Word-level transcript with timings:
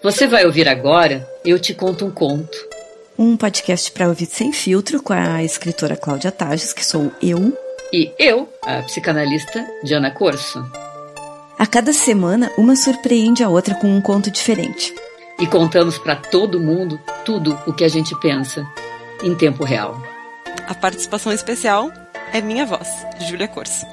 Você 0.00 0.28
vai 0.28 0.46
ouvir 0.46 0.68
agora 0.68 1.28
Eu 1.44 1.58
Te 1.58 1.74
Conto 1.74 2.06
um 2.06 2.10
Conto. 2.10 2.56
Um 3.18 3.36
podcast 3.36 3.90
para 3.90 4.06
ouvir 4.06 4.26
sem 4.26 4.52
filtro 4.52 5.02
com 5.02 5.12
a 5.12 5.42
escritora 5.42 5.96
Cláudia 5.96 6.30
Tages, 6.30 6.72
que 6.72 6.86
sou 6.86 7.10
eu. 7.20 7.52
E 7.92 8.12
eu, 8.16 8.48
a 8.62 8.80
psicanalista 8.82 9.66
Diana 9.82 10.12
Corso. 10.12 10.64
A 11.58 11.66
cada 11.66 11.92
semana, 11.92 12.52
uma 12.56 12.76
surpreende 12.76 13.42
a 13.42 13.48
outra 13.48 13.74
com 13.74 13.88
um 13.88 14.00
conto 14.00 14.30
diferente. 14.30 14.94
E 15.40 15.48
contamos 15.48 15.98
para 15.98 16.14
todo 16.14 16.60
mundo 16.60 17.00
tudo 17.24 17.58
o 17.66 17.72
que 17.72 17.82
a 17.82 17.88
gente 17.88 18.14
pensa, 18.20 18.64
em 19.20 19.34
tempo 19.34 19.64
real. 19.64 20.00
A 20.68 20.74
participação 20.76 21.32
especial 21.32 21.90
é 22.32 22.40
minha 22.40 22.64
voz, 22.64 22.88
Júlia 23.28 23.48
Corso. 23.48 23.84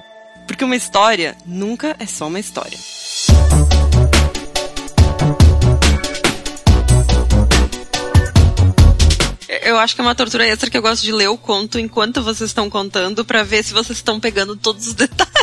Porque 0.45 0.63
uma 0.63 0.75
história 0.75 1.35
nunca 1.43 1.95
é 1.97 2.05
só 2.05 2.27
uma 2.27 2.39
história. 2.39 2.77
Eu 9.75 9.79
acho 9.79 9.93
que 9.93 9.99
é 9.99 10.03
uma 10.03 10.15
tortura 10.15 10.47
extra 10.47 10.69
que 10.69 10.77
eu 10.77 10.81
gosto 10.81 11.03
de 11.03 11.11
ler 11.11 11.27
o 11.27 11.37
conto 11.37 11.77
enquanto 11.77 12.23
vocês 12.23 12.49
estão 12.49 12.69
contando 12.69 13.25
para 13.25 13.43
ver 13.43 13.61
se 13.61 13.73
vocês 13.73 13.97
estão 13.97 14.19
pegando 14.19 14.55
todos 14.55 14.87
os 14.87 14.93
detalhes. 14.95 15.35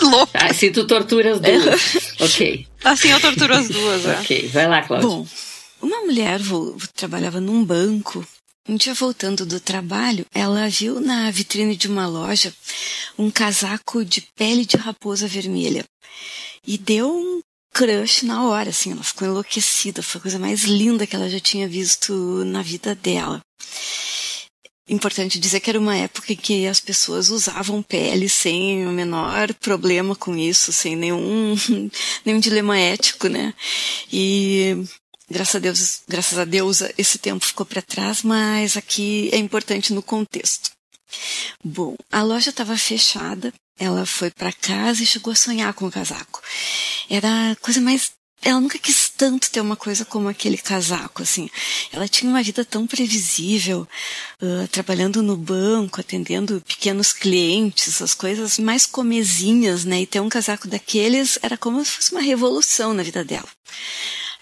Louco. 0.00 0.32
Ah, 0.34 0.52
se 0.52 0.70
tu 0.70 0.86
tortura 0.86 1.34
as 1.34 1.40
duas. 1.40 1.96
ok. 2.18 2.66
Assim 2.82 3.10
eu 3.10 3.20
torturo 3.20 3.54
as 3.54 3.68
duas, 3.68 4.06
é. 4.06 4.20
Ok, 4.20 4.48
vai 4.48 4.66
lá, 4.66 4.82
Cláudia. 4.82 5.08
Bom, 5.08 5.26
uma 5.80 6.00
mulher 6.00 6.40
trabalhava 6.96 7.40
num 7.40 7.62
banco. 7.62 8.26
Um 8.68 8.76
dia 8.76 8.94
voltando 8.94 9.44
do 9.44 9.60
trabalho, 9.60 10.24
ela 10.32 10.68
viu 10.68 10.98
na 11.00 11.30
vitrine 11.30 11.76
de 11.76 11.88
uma 11.88 12.06
loja 12.06 12.52
um 13.18 13.30
casaco 13.30 14.04
de 14.04 14.22
pele 14.34 14.64
de 14.64 14.76
raposa 14.76 15.26
vermelha. 15.26 15.84
E 16.66 16.78
deu 16.78 17.10
um 17.10 17.40
crush 17.72 18.24
na 18.24 18.46
hora, 18.46 18.70
assim, 18.70 18.92
ela 18.92 19.02
ficou 19.02 19.26
enlouquecida, 19.26 20.02
foi 20.02 20.18
a 20.18 20.22
coisa 20.22 20.38
mais 20.38 20.62
linda 20.62 21.06
que 21.06 21.16
ela 21.16 21.28
já 21.28 21.40
tinha 21.40 21.66
visto 21.66 22.44
na 22.44 22.62
vida 22.62 22.94
dela. 22.94 23.40
Importante 24.88 25.38
dizer 25.38 25.60
que 25.60 25.70
era 25.70 25.78
uma 25.78 25.96
época 25.96 26.32
em 26.32 26.36
que 26.36 26.66
as 26.66 26.80
pessoas 26.80 27.28
usavam 27.28 27.82
pele 27.82 28.28
sem 28.28 28.86
o 28.86 28.90
menor 28.90 29.54
problema 29.54 30.14
com 30.14 30.36
isso, 30.36 30.72
sem 30.72 30.96
nenhum, 30.96 31.56
nenhum 32.26 32.40
dilema 32.40 32.78
ético, 32.78 33.28
né? 33.28 33.54
E 34.12 34.84
graças 35.30 35.54
a 35.54 35.58
Deus, 35.60 36.02
graças 36.08 36.38
a 36.38 36.44
Deus 36.44 36.82
esse 36.98 37.16
tempo 37.16 37.44
ficou 37.44 37.64
para 37.64 37.80
trás, 37.80 38.22
mas 38.22 38.76
aqui 38.76 39.30
é 39.32 39.38
importante 39.38 39.92
no 39.92 40.02
contexto. 40.02 40.70
Bom, 41.64 41.94
a 42.10 42.22
loja 42.22 42.50
estava 42.50 42.76
fechada, 42.76 43.52
ela 43.78 44.06
foi 44.06 44.30
para 44.30 44.52
casa 44.52 45.02
e 45.02 45.06
chegou 45.06 45.32
a 45.32 45.36
sonhar 45.36 45.72
com 45.74 45.86
o 45.86 45.90
casaco. 45.90 46.40
Era 47.08 47.52
a 47.52 47.56
coisa 47.56 47.80
mais 47.80 48.12
ela 48.44 48.60
nunca 48.60 48.76
quis 48.76 49.08
tanto 49.08 49.48
ter 49.52 49.60
uma 49.60 49.76
coisa 49.76 50.04
como 50.04 50.28
aquele 50.28 50.58
casaco, 50.58 51.22
assim. 51.22 51.48
Ela 51.92 52.08
tinha 52.08 52.28
uma 52.28 52.42
vida 52.42 52.64
tão 52.64 52.88
previsível, 52.88 53.86
uh, 54.42 54.66
trabalhando 54.66 55.22
no 55.22 55.36
banco, 55.36 56.00
atendendo 56.00 56.60
pequenos 56.66 57.12
clientes, 57.12 58.02
as 58.02 58.14
coisas 58.14 58.58
mais 58.58 58.84
comezinhas, 58.84 59.84
né? 59.84 60.02
E 60.02 60.06
ter 60.06 60.18
um 60.18 60.28
casaco 60.28 60.66
daqueles 60.66 61.38
era 61.40 61.56
como 61.56 61.84
se 61.84 61.92
fosse 61.92 62.10
uma 62.10 62.20
revolução 62.20 62.92
na 62.92 63.04
vida 63.04 63.24
dela. 63.24 63.48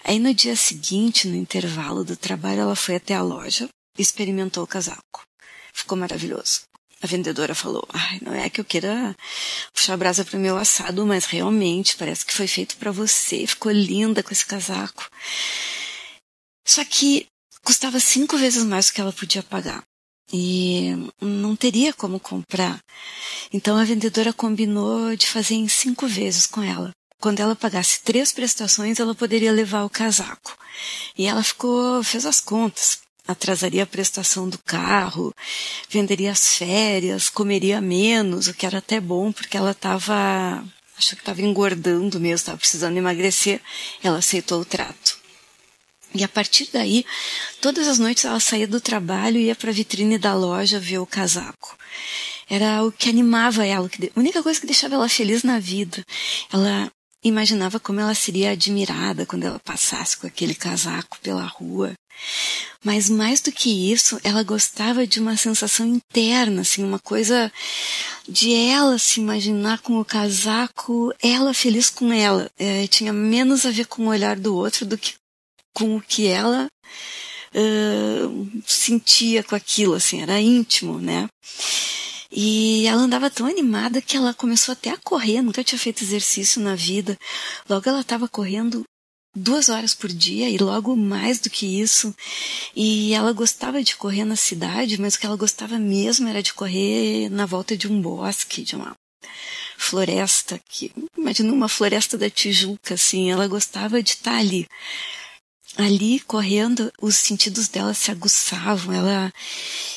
Aí 0.03 0.17
no 0.17 0.33
dia 0.33 0.55
seguinte, 0.55 1.27
no 1.27 1.35
intervalo 1.35 2.03
do 2.03 2.15
trabalho, 2.15 2.61
ela 2.61 2.75
foi 2.75 2.95
até 2.95 3.13
a 3.13 3.21
loja 3.21 3.69
e 3.95 4.01
experimentou 4.01 4.63
o 4.63 4.67
casaco. 4.67 5.21
Ficou 5.71 5.95
maravilhoso. 5.95 6.70
A 7.01 7.07
vendedora 7.07 7.55
falou: 7.55 7.85
Ai, 7.89 8.19
não 8.21 8.33
é 8.33 8.49
que 8.49 8.61
eu 8.61 8.65
queira 8.65 9.15
puxar 9.73 9.93
a 9.93 9.97
brasa 9.97 10.23
para 10.23 10.37
o 10.37 10.41
meu 10.41 10.55
assado, 10.57 11.05
mas 11.05 11.25
realmente 11.25 11.97
parece 11.97 12.25
que 12.25 12.33
foi 12.33 12.47
feito 12.47 12.77
para 12.77 12.91
você. 12.91 13.47
Ficou 13.47 13.71
linda 13.71 14.21
com 14.21 14.31
esse 14.31 14.45
casaco. 14.45 15.09
Só 16.65 16.85
que 16.85 17.25
custava 17.63 17.99
cinco 17.99 18.37
vezes 18.37 18.63
mais 18.63 18.87
do 18.87 18.93
que 18.93 19.01
ela 19.01 19.11
podia 19.11 19.41
pagar. 19.41 19.83
E 20.31 20.91
não 21.19 21.55
teria 21.55 21.91
como 21.91 22.19
comprar. 22.19 22.79
Então 23.51 23.77
a 23.77 23.83
vendedora 23.83 24.31
combinou 24.31 25.15
de 25.15 25.27
fazer 25.27 25.55
em 25.55 25.67
cinco 25.67 26.07
vezes 26.07 26.45
com 26.45 26.61
ela. 26.61 26.91
Quando 27.19 27.39
ela 27.39 27.55
pagasse 27.55 28.01
três 28.01 28.31
prestações, 28.31 28.99
ela 28.99 29.13
poderia 29.13 29.51
levar 29.51 29.83
o 29.83 29.89
casaco. 29.89 30.57
E 31.17 31.27
ela 31.27 31.43
ficou, 31.43 32.03
fez 32.03 32.25
as 32.25 32.39
contas 32.39 32.99
atrasaria 33.27 33.83
a 33.83 33.87
prestação 33.87 34.49
do 34.49 34.57
carro, 34.57 35.33
venderia 35.89 36.31
as 36.31 36.55
férias, 36.57 37.29
comeria 37.29 37.79
menos, 37.81 38.47
o 38.47 38.53
que 38.53 38.65
era 38.65 38.79
até 38.79 38.99
bom 38.99 39.31
porque 39.31 39.57
ela 39.57 39.71
estava, 39.71 40.63
acho 40.97 41.15
que 41.15 41.21
estava 41.21 41.41
engordando 41.41 42.19
mesmo, 42.19 42.35
estava 42.35 42.57
precisando 42.57 42.97
emagrecer. 42.97 43.61
Ela 44.03 44.17
aceitou 44.17 44.61
o 44.61 44.65
trato. 44.65 45.19
E 46.13 46.23
a 46.23 46.27
partir 46.27 46.67
daí, 46.73 47.05
todas 47.61 47.87
as 47.87 47.97
noites 47.97 48.25
ela 48.25 48.39
saía 48.39 48.67
do 48.67 48.81
trabalho 48.81 49.37
e 49.37 49.45
ia 49.45 49.55
para 49.55 49.69
a 49.69 49.73
vitrine 49.73 50.17
da 50.17 50.33
loja 50.33 50.79
ver 50.79 50.99
o 50.99 51.05
casaco. 51.05 51.77
Era 52.49 52.83
o 52.83 52.91
que 52.91 53.09
animava 53.09 53.65
ela, 53.65 53.87
a 53.87 54.19
única 54.19 54.43
coisa 54.43 54.59
que 54.59 54.65
deixava 54.65 54.95
ela 54.95 55.07
feliz 55.07 55.41
na 55.41 55.57
vida. 55.57 56.05
Ela 56.51 56.91
imaginava 57.23 57.79
como 57.79 57.99
ela 57.99 58.15
seria 58.15 58.51
admirada 58.51 59.25
quando 59.25 59.43
ela 59.43 59.59
passasse 59.59 60.17
com 60.17 60.27
aquele 60.27 60.55
casaco 60.55 61.19
pela 61.21 61.45
rua. 61.45 61.93
Mas 62.83 63.09
mais 63.09 63.41
do 63.41 63.51
que 63.51 63.91
isso, 63.91 64.19
ela 64.23 64.43
gostava 64.43 65.05
de 65.05 65.19
uma 65.19 65.37
sensação 65.37 65.85
interna, 65.85 66.61
assim, 66.61 66.83
uma 66.83 66.99
coisa 66.99 67.51
de 68.27 68.53
ela 68.53 68.97
se 68.97 69.19
imaginar 69.19 69.79
com 69.79 69.99
o 69.99 70.05
casaco, 70.05 71.13
ela 71.21 71.53
feliz 71.53 71.89
com 71.89 72.11
ela. 72.11 72.49
É, 72.57 72.87
tinha 72.87 73.13
menos 73.13 73.65
a 73.65 73.71
ver 73.71 73.85
com 73.85 74.03
o 74.03 74.09
olhar 74.09 74.35
do 74.35 74.55
outro 74.55 74.85
do 74.85 74.97
que 74.97 75.13
com 75.73 75.95
o 75.95 76.01
que 76.01 76.27
ela 76.27 76.67
uh, 77.55 78.61
sentia 78.65 79.43
com 79.43 79.55
aquilo, 79.55 79.93
assim, 79.93 80.21
era 80.21 80.39
íntimo, 80.39 80.99
né? 80.99 81.29
E 82.31 82.85
ela 82.87 83.01
andava 83.01 83.29
tão 83.29 83.45
animada 83.45 84.01
que 84.01 84.15
ela 84.15 84.33
começou 84.33 84.71
até 84.71 84.91
a 84.91 84.97
correr, 84.97 85.41
nunca 85.41 85.63
tinha 85.63 85.77
feito 85.77 86.03
exercício 86.03 86.61
na 86.61 86.75
vida. 86.75 87.17
Logo 87.69 87.89
ela 87.89 88.01
estava 88.01 88.27
correndo 88.27 88.83
duas 89.35 89.69
horas 89.69 89.93
por 89.93 90.09
dia 90.09 90.49
e 90.49 90.57
logo 90.57 90.95
mais 90.95 91.39
do 91.39 91.49
que 91.49 91.81
isso. 91.81 92.15
E 92.75 93.13
ela 93.13 93.33
gostava 93.33 93.83
de 93.83 93.95
correr 93.95 94.23
na 94.23 94.35
cidade, 94.35 94.99
mas 94.99 95.15
o 95.15 95.19
que 95.19 95.25
ela 95.25 95.35
gostava 95.35 95.77
mesmo 95.77 96.27
era 96.29 96.41
de 96.41 96.53
correr 96.53 97.29
na 97.29 97.45
volta 97.45 97.75
de 97.75 97.87
um 97.87 98.01
bosque, 98.01 98.63
de 98.63 98.75
uma 98.75 98.95
floresta, 99.77 100.59
que 100.69 100.91
imagina 101.17 101.51
uma 101.51 101.67
floresta 101.67 102.17
da 102.17 102.29
Tijuca, 102.29 102.93
assim, 102.93 103.31
ela 103.31 103.47
gostava 103.47 104.01
de 104.01 104.11
estar 104.11 104.37
ali. 104.37 104.67
Ali, 105.77 106.19
correndo, 106.19 106.91
os 107.01 107.15
sentidos 107.15 107.67
dela 107.67 107.93
se 107.93 108.11
aguçavam, 108.11 108.93
ela, 108.93 109.33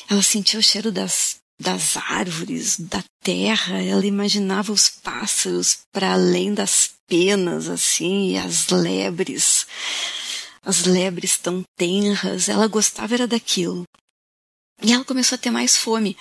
ela 0.09 0.21
sentia 0.21 0.59
o 0.59 0.63
cheiro 0.63 0.91
das 0.91 1.37
das 1.59 1.95
árvores, 1.97 2.79
da 2.79 3.03
terra, 3.23 3.81
ela 3.81 4.05
imaginava 4.05 4.71
os 4.71 4.89
pássaros 4.89 5.79
para 5.91 6.13
além 6.13 6.53
das 6.53 6.91
penas, 7.07 7.69
assim, 7.69 8.31
e 8.31 8.37
as 8.37 8.67
lebres, 8.69 9.65
as 10.63 10.85
lebres 10.85 11.37
tão 11.37 11.63
tenras, 11.77 12.49
ela 12.49 12.67
gostava 12.67 13.13
era 13.13 13.27
daquilo. 13.27 13.83
E 14.81 14.91
ela 14.91 15.05
começou 15.05 15.37
a 15.37 15.39
ter 15.39 15.49
mais 15.49 15.77
fome. 15.77 16.17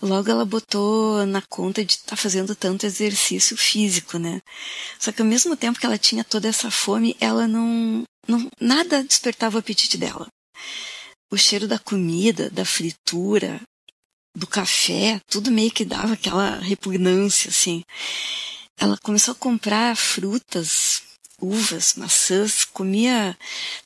Logo 0.00 0.30
ela 0.30 0.44
botou 0.44 1.26
na 1.26 1.42
conta 1.42 1.84
de 1.84 1.94
estar 1.94 2.10
tá 2.10 2.16
fazendo 2.16 2.54
tanto 2.54 2.86
exercício 2.86 3.56
físico, 3.56 4.18
né? 4.18 4.40
Só 5.00 5.10
que 5.10 5.20
ao 5.20 5.26
mesmo 5.26 5.56
tempo 5.56 5.80
que 5.80 5.84
ela 5.84 5.98
tinha 5.98 6.22
toda 6.22 6.46
essa 6.46 6.70
fome, 6.70 7.16
ela 7.20 7.48
não, 7.48 8.04
não 8.26 8.48
nada 8.60 9.02
despertava 9.02 9.56
o 9.56 9.58
apetite 9.58 9.98
dela. 9.98 10.28
O 11.30 11.36
cheiro 11.36 11.66
da 11.66 11.78
comida, 11.78 12.48
da 12.50 12.64
fritura, 12.64 13.60
do 14.38 14.46
café, 14.46 15.20
tudo 15.28 15.50
meio 15.50 15.70
que 15.70 15.84
dava 15.84 16.14
aquela 16.14 16.58
repugnância, 16.60 17.50
assim. 17.50 17.84
Ela 18.78 18.96
começou 18.98 19.32
a 19.32 19.34
comprar 19.34 19.96
frutas, 19.96 21.02
uvas, 21.40 21.94
maçãs, 21.96 22.64
comia 22.64 23.36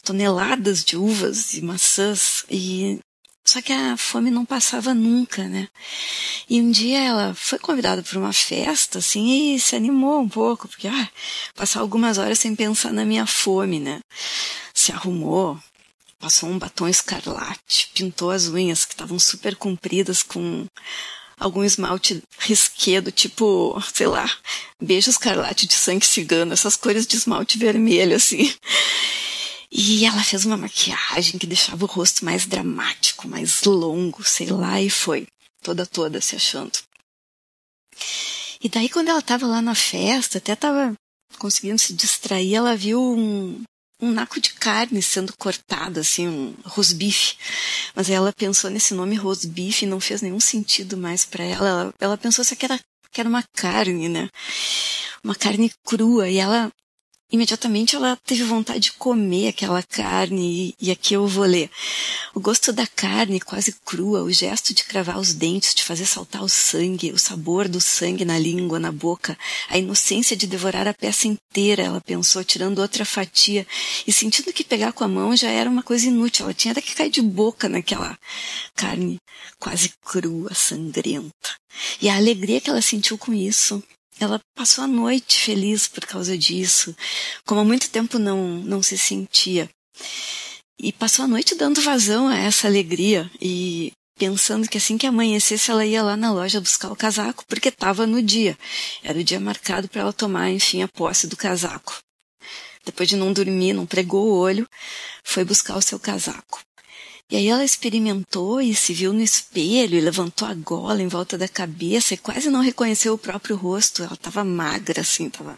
toneladas 0.04 0.84
de 0.84 0.96
uvas 0.96 1.54
e 1.54 1.62
maçãs 1.62 2.44
e 2.50 3.00
só 3.44 3.60
que 3.60 3.72
a 3.72 3.96
fome 3.96 4.31
não 4.31 4.44
passava 4.44 4.94
nunca, 4.94 5.49
né? 5.49 5.69
E 6.49 6.60
um 6.60 6.70
dia 6.70 7.00
ela 7.00 7.34
foi 7.34 7.58
convidada 7.58 8.02
para 8.02 8.19
uma 8.19 8.32
festa, 8.32 8.98
assim, 9.00 9.55
e 9.55 9.60
se 9.60 9.75
animou 9.75 10.20
um 10.20 10.28
pouco, 10.28 10.69
porque, 10.69 10.87
ah, 10.87 11.08
passar 11.55 11.81
algumas 11.81 12.19
horas 12.19 12.38
sem 12.38 12.55
pensar 12.55 12.93
na 12.93 13.05
minha 13.05 13.26
fome, 13.26 13.81
né? 13.81 14.00
Se 14.72 14.93
arrumou, 14.93 15.58
passou 16.22 16.48
um 16.48 16.56
batom 16.56 16.86
escarlate, 16.86 17.90
pintou 17.92 18.30
as 18.30 18.46
unhas 18.46 18.84
que 18.84 18.94
estavam 18.94 19.19
super 19.19 19.56
compridas 19.56 20.22
com 20.22 20.69
algum 21.36 21.64
esmalte 21.64 22.22
risquedo, 22.38 23.10
tipo, 23.10 23.76
sei 23.92 24.06
lá, 24.06 24.30
beijo 24.80 25.10
escarlate 25.10 25.66
de 25.66 25.74
sangue 25.74 26.06
cigano, 26.06 26.52
essas 26.52 26.76
cores 26.76 27.08
de 27.08 27.16
esmalte 27.16 27.58
vermelho, 27.58 28.14
assim. 28.14 28.54
E 29.69 30.04
ela 30.04 30.22
fez 30.22 30.44
uma 30.44 30.56
maquiagem 30.56 31.40
que 31.40 31.46
deixava 31.46 31.84
o 31.84 31.88
rosto 31.88 32.24
mais 32.24 32.46
dramático, 32.46 33.26
mais 33.26 33.64
longo, 33.64 34.22
sei 34.22 34.46
lá, 34.46 34.80
e 34.80 34.88
foi. 34.88 35.26
Toda, 35.60 35.84
toda 35.84 36.20
se 36.20 36.36
achando. 36.36 36.78
E 38.62 38.69
daí, 38.69 38.88
quando 38.88 39.08
ela 39.08 39.19
estava 39.19 39.44
lá 39.44 39.60
na 39.60 39.74
festa, 39.74 40.38
até 40.38 40.52
estava 40.52 40.94
conseguindo 41.36 41.80
se 41.80 41.92
distrair, 41.94 42.54
ela 42.54 42.76
viu 42.76 43.00
um, 43.00 43.64
um 44.02 44.10
naco 44.10 44.40
de 44.40 44.52
carne 44.54 45.00
sendo 45.00 45.32
cortado, 45.37 46.00
assim, 46.00 46.26
um 46.26 46.54
rosbife. 46.64 47.37
Mas 47.94 48.10
ela 48.10 48.32
pensou 48.32 48.69
nesse 48.69 48.93
nome 48.93 49.14
rosbife 49.14 49.84
e 49.84 49.88
não 49.88 50.00
fez 50.00 50.20
nenhum 50.20 50.40
sentido 50.40 50.96
mais 50.96 51.25
para 51.25 51.44
ela. 51.44 51.69
ela. 51.69 51.94
Ela 52.00 52.19
pensou 52.19 52.44
que 52.44 52.64
era, 52.64 52.81
que 53.12 53.20
era 53.20 53.28
uma 53.28 53.44
carne, 53.54 54.08
né? 54.08 54.28
Uma 55.22 55.37
carne 55.37 55.72
crua. 55.84 56.28
E 56.28 56.38
ela 56.38 56.72
imediatamente 57.32 57.96
ela 57.96 58.17
teve 58.26 58.44
vontade 58.44 58.81
de 58.81 58.93
comer 58.93 59.49
aquela 59.49 59.82
carne, 59.82 60.75
e, 60.79 60.90
aqui 60.90 61.14
eu 61.14 61.26
vou 61.26 61.44
ler. 61.44 61.70
O 62.34 62.40
gosto 62.40 62.73
da 62.73 62.87
carne 62.87 63.40
quase 63.40 63.75
crua, 63.84 64.23
o 64.23 64.31
gesto 64.31 64.75
de 64.75 64.84
cravar 64.84 65.19
os 65.19 65.32
dentes, 65.32 65.75
de 65.75 65.82
fazer 65.82 66.05
saltar 66.05 66.43
o 66.43 66.49
sangue, 66.49 67.11
o 67.11 67.19
sabor 67.19 67.69
do 67.69 67.81
sangue 67.81 68.25
na 68.25 68.38
língua, 68.38 68.79
na 68.79 68.93
boca, 68.93 69.37
a 69.70 69.79
inocência 69.79 70.37
de 70.37 70.46
devorar 70.46 70.87
a 70.87 70.93
peça 70.93 71.26
inteira, 71.26 71.82
ela 71.82 72.00
pensou, 72.02 72.44
tirando 72.44 72.81
outra 72.81 73.05
fatia, 73.05 73.67
e 74.06 74.12
sentindo 74.12 74.52
que 74.52 74.62
pegar 74.62 74.93
com 74.93 75.02
a 75.02 75.08
mão 75.08 75.34
já 75.34 75.49
era 75.49 75.70
uma 75.70 75.82
coisa 75.82 76.06
inútil, 76.06 76.44
ela 76.44 76.55
tinha 76.55 76.75
que 76.75 76.94
cair 76.94 77.11
de 77.11 77.23
boca 77.23 77.69
naquela 77.69 78.19
carne 78.75 79.19
quase 79.58 79.93
crua, 80.05 80.52
sangrenta. 80.55 81.56
E 82.00 82.08
a 82.08 82.17
alegria 82.17 82.61
que 82.61 82.69
ela 82.69 82.82
sentiu 82.82 83.17
com 83.17 83.32
isso, 83.32 83.82
ela 84.20 84.41
passou 84.55 84.85
a 84.85 84.87
noite 84.87 85.38
feliz 85.41 85.88
por 85.88 86.06
causa 86.06 86.37
disso, 86.37 86.94
como 87.44 87.61
há 87.61 87.64
muito 87.64 87.91
tempo 87.91 88.19
não, 88.19 88.59
não 88.59 88.82
se 88.82 88.97
sentia. 88.97 89.69
E 90.79 90.93
passou 90.93 91.25
a 91.25 91.29
noite 91.29 91.55
dando 91.55 91.81
vazão 91.81 92.29
a 92.29 92.37
essa 92.37 92.67
alegria 92.67 93.31
e 93.41 93.93
pensando 94.19 94.69
que 94.69 94.79
assim 94.79 94.99
que 94.99 95.06
amanhecesse 95.06 95.70
ela 95.70 95.85
ia 95.85 96.03
lá 96.03 96.17
na 96.17 96.32
loja 96.32 96.61
buscar 96.61 96.91
o 96.91 96.97
casaco, 96.97 97.44
porque 97.47 97.69
estava 97.69 98.06
no 98.06 98.23
dia. 98.23 98.56
Era 99.03 99.19
o 99.19 99.25
dia 99.25 99.41
marcado 99.41 99.88
para 99.88 100.03
ela 100.03 100.12
tomar, 100.12 100.50
enfim, 100.50 100.82
a 100.82 100.88
posse 100.88 101.26
do 101.26 101.37
casaco. 101.37 101.99
Depois 102.85 103.08
de 103.08 103.17
não 103.17 103.32
dormir, 103.32 103.73
não 103.73 103.87
pregou 103.87 104.29
o 104.29 104.38
olho, 104.38 104.67
foi 105.23 105.44
buscar 105.44 105.76
o 105.76 105.82
seu 105.82 105.99
casaco. 105.99 106.61
E 107.32 107.37
aí 107.37 107.49
ela 107.49 107.64
experimentou 107.64 108.61
e 108.61 108.75
se 108.75 108.93
viu 108.93 109.11
no 109.11 109.23
espelho 109.23 109.96
e 109.96 110.02
levantou 110.02 110.46
a 110.46 110.52
gola 110.52 111.00
em 111.00 111.08
volta 111.08 111.38
da 111.38 111.49
cabeça 111.49 112.12
e 112.12 112.19
quase 112.19 112.50
não 112.50 112.61
reconheceu 112.61 113.14
o 113.14 113.19
próprio 113.19 113.56
rosto. 113.56 114.02
Ela 114.02 114.12
estava 114.12 114.44
magra, 114.44 115.00
assim, 115.00 115.29
estava 115.29 115.56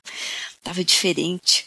tava 0.62 0.84
diferente. 0.84 1.66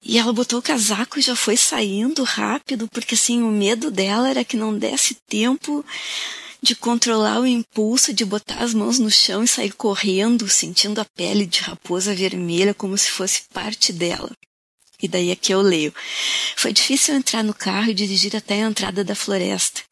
E 0.00 0.16
ela 0.16 0.32
botou 0.32 0.60
o 0.60 0.62
casaco 0.62 1.18
e 1.18 1.22
já 1.22 1.34
foi 1.34 1.56
saindo 1.56 2.22
rápido, 2.22 2.86
porque 2.86 3.16
assim, 3.16 3.42
o 3.42 3.50
medo 3.50 3.90
dela 3.90 4.30
era 4.30 4.44
que 4.44 4.56
não 4.56 4.78
desse 4.78 5.16
tempo 5.28 5.84
de 6.62 6.76
controlar 6.76 7.40
o 7.40 7.46
impulso 7.48 8.12
de 8.12 8.24
botar 8.24 8.62
as 8.62 8.72
mãos 8.72 9.00
no 9.00 9.10
chão 9.10 9.42
e 9.42 9.48
sair 9.48 9.72
correndo, 9.72 10.48
sentindo 10.48 11.00
a 11.00 11.04
pele 11.04 11.46
de 11.46 11.62
raposa 11.62 12.14
vermelha 12.14 12.72
como 12.72 12.96
se 12.96 13.10
fosse 13.10 13.42
parte 13.52 13.92
dela. 13.92 14.30
E 15.00 15.06
daí 15.06 15.30
aqui 15.30 15.52
eu 15.52 15.60
leio. 15.60 15.94
Foi 16.56 16.72
difícil 16.72 17.14
entrar 17.14 17.44
no 17.44 17.54
carro 17.54 17.90
e 17.90 17.94
dirigir 17.94 18.34
até 18.34 18.62
a 18.62 18.66
entrada 18.68 19.04
da 19.04 19.14
floresta. 19.14 19.82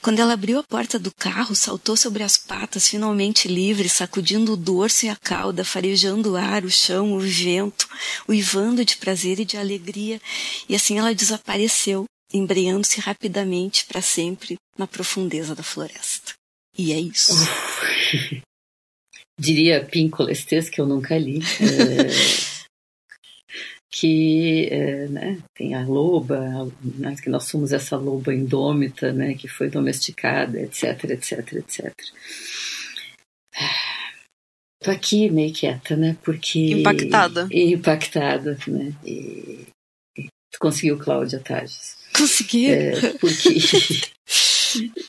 Quando 0.00 0.20
ela 0.20 0.32
abriu 0.32 0.58
a 0.58 0.62
porta 0.62 0.98
do 0.98 1.12
carro, 1.12 1.54
saltou 1.54 1.96
sobre 1.96 2.22
as 2.22 2.36
patas, 2.36 2.88
finalmente 2.88 3.48
livre, 3.48 3.88
sacudindo 3.88 4.52
o 4.52 4.56
dorso 4.56 5.06
e 5.06 5.08
a 5.08 5.16
cauda, 5.16 5.64
farejando 5.64 6.32
o 6.32 6.36
ar, 6.36 6.64
o 6.64 6.70
chão, 6.70 7.12
o 7.12 7.20
vento, 7.20 7.88
uivando 8.28 8.84
de 8.84 8.96
prazer 8.96 9.40
e 9.40 9.44
de 9.44 9.56
alegria, 9.56 10.20
e 10.68 10.74
assim 10.74 10.98
ela 10.98 11.14
desapareceu, 11.14 12.04
embreando-se 12.32 13.00
rapidamente 13.00 13.84
para 13.86 14.00
sempre 14.00 14.56
na 14.76 14.86
profundeza 14.86 15.54
da 15.54 15.62
floresta. 15.62 16.32
E 16.76 16.92
é 16.92 17.00
isso. 17.00 17.32
Diria 19.38 19.84
Pincolestes, 19.84 20.68
que 20.68 20.80
eu 20.80 20.86
nunca 20.86 21.16
li. 21.16 21.40
É 21.60 22.47
que 23.90 24.68
é, 24.70 25.08
né, 25.08 25.38
tem 25.54 25.74
a 25.74 25.84
loba, 25.86 26.70
né, 26.82 27.16
que 27.22 27.30
nós 27.30 27.44
somos 27.44 27.72
essa 27.72 27.96
loba 27.96 28.34
indômita, 28.34 29.12
né, 29.12 29.34
que 29.34 29.48
foi 29.48 29.70
domesticada, 29.70 30.60
etc, 30.60 31.04
etc, 31.04 31.52
etc. 31.54 31.94
Tô 34.82 34.90
aqui 34.90 35.30
meio 35.30 35.52
quieta, 35.52 35.96
né, 35.96 36.16
porque... 36.22 36.72
Impactada. 36.72 37.48
Impactada, 37.50 38.58
né, 38.66 38.92
e, 39.04 39.66
e 40.16 40.28
conseguiu, 40.60 40.98
Cláudia 40.98 41.40
Tages. 41.40 41.96
Consegui. 42.16 42.70
É, 42.70 43.12
porque... 43.14 43.58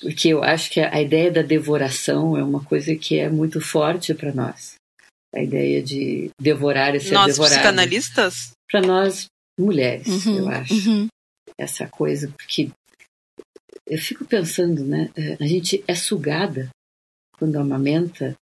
porque 0.00 0.28
eu 0.28 0.42
acho 0.42 0.70
que 0.70 0.80
a 0.80 1.00
ideia 1.00 1.30
da 1.30 1.42
devoração 1.42 2.36
é 2.36 2.42
uma 2.42 2.62
coisa 2.64 2.94
que 2.94 3.18
é 3.18 3.28
muito 3.28 3.60
forte 3.60 4.14
para 4.14 4.32
nós 4.32 4.80
a 5.34 5.42
ideia 5.42 5.82
de 5.82 6.30
devorar 6.40 6.94
e 6.94 7.00
ser 7.00 7.12
nós, 7.12 7.28
devorado. 7.28 7.54
Nós, 7.54 7.62
psicanalistas? 7.62 8.50
Para 8.70 8.80
nós, 8.82 9.26
mulheres, 9.58 10.26
uhum, 10.26 10.38
eu 10.38 10.48
acho. 10.48 10.74
Uhum. 10.74 11.08
Essa 11.58 11.86
coisa, 11.86 12.28
porque 12.36 12.70
eu 13.86 13.98
fico 13.98 14.24
pensando, 14.24 14.84
né? 14.84 15.10
Eh, 15.16 15.36
a 15.40 15.46
gente 15.46 15.82
é 15.86 15.94
sugada 15.94 16.68
quando 17.38 17.56
amamenta, 17.56 18.34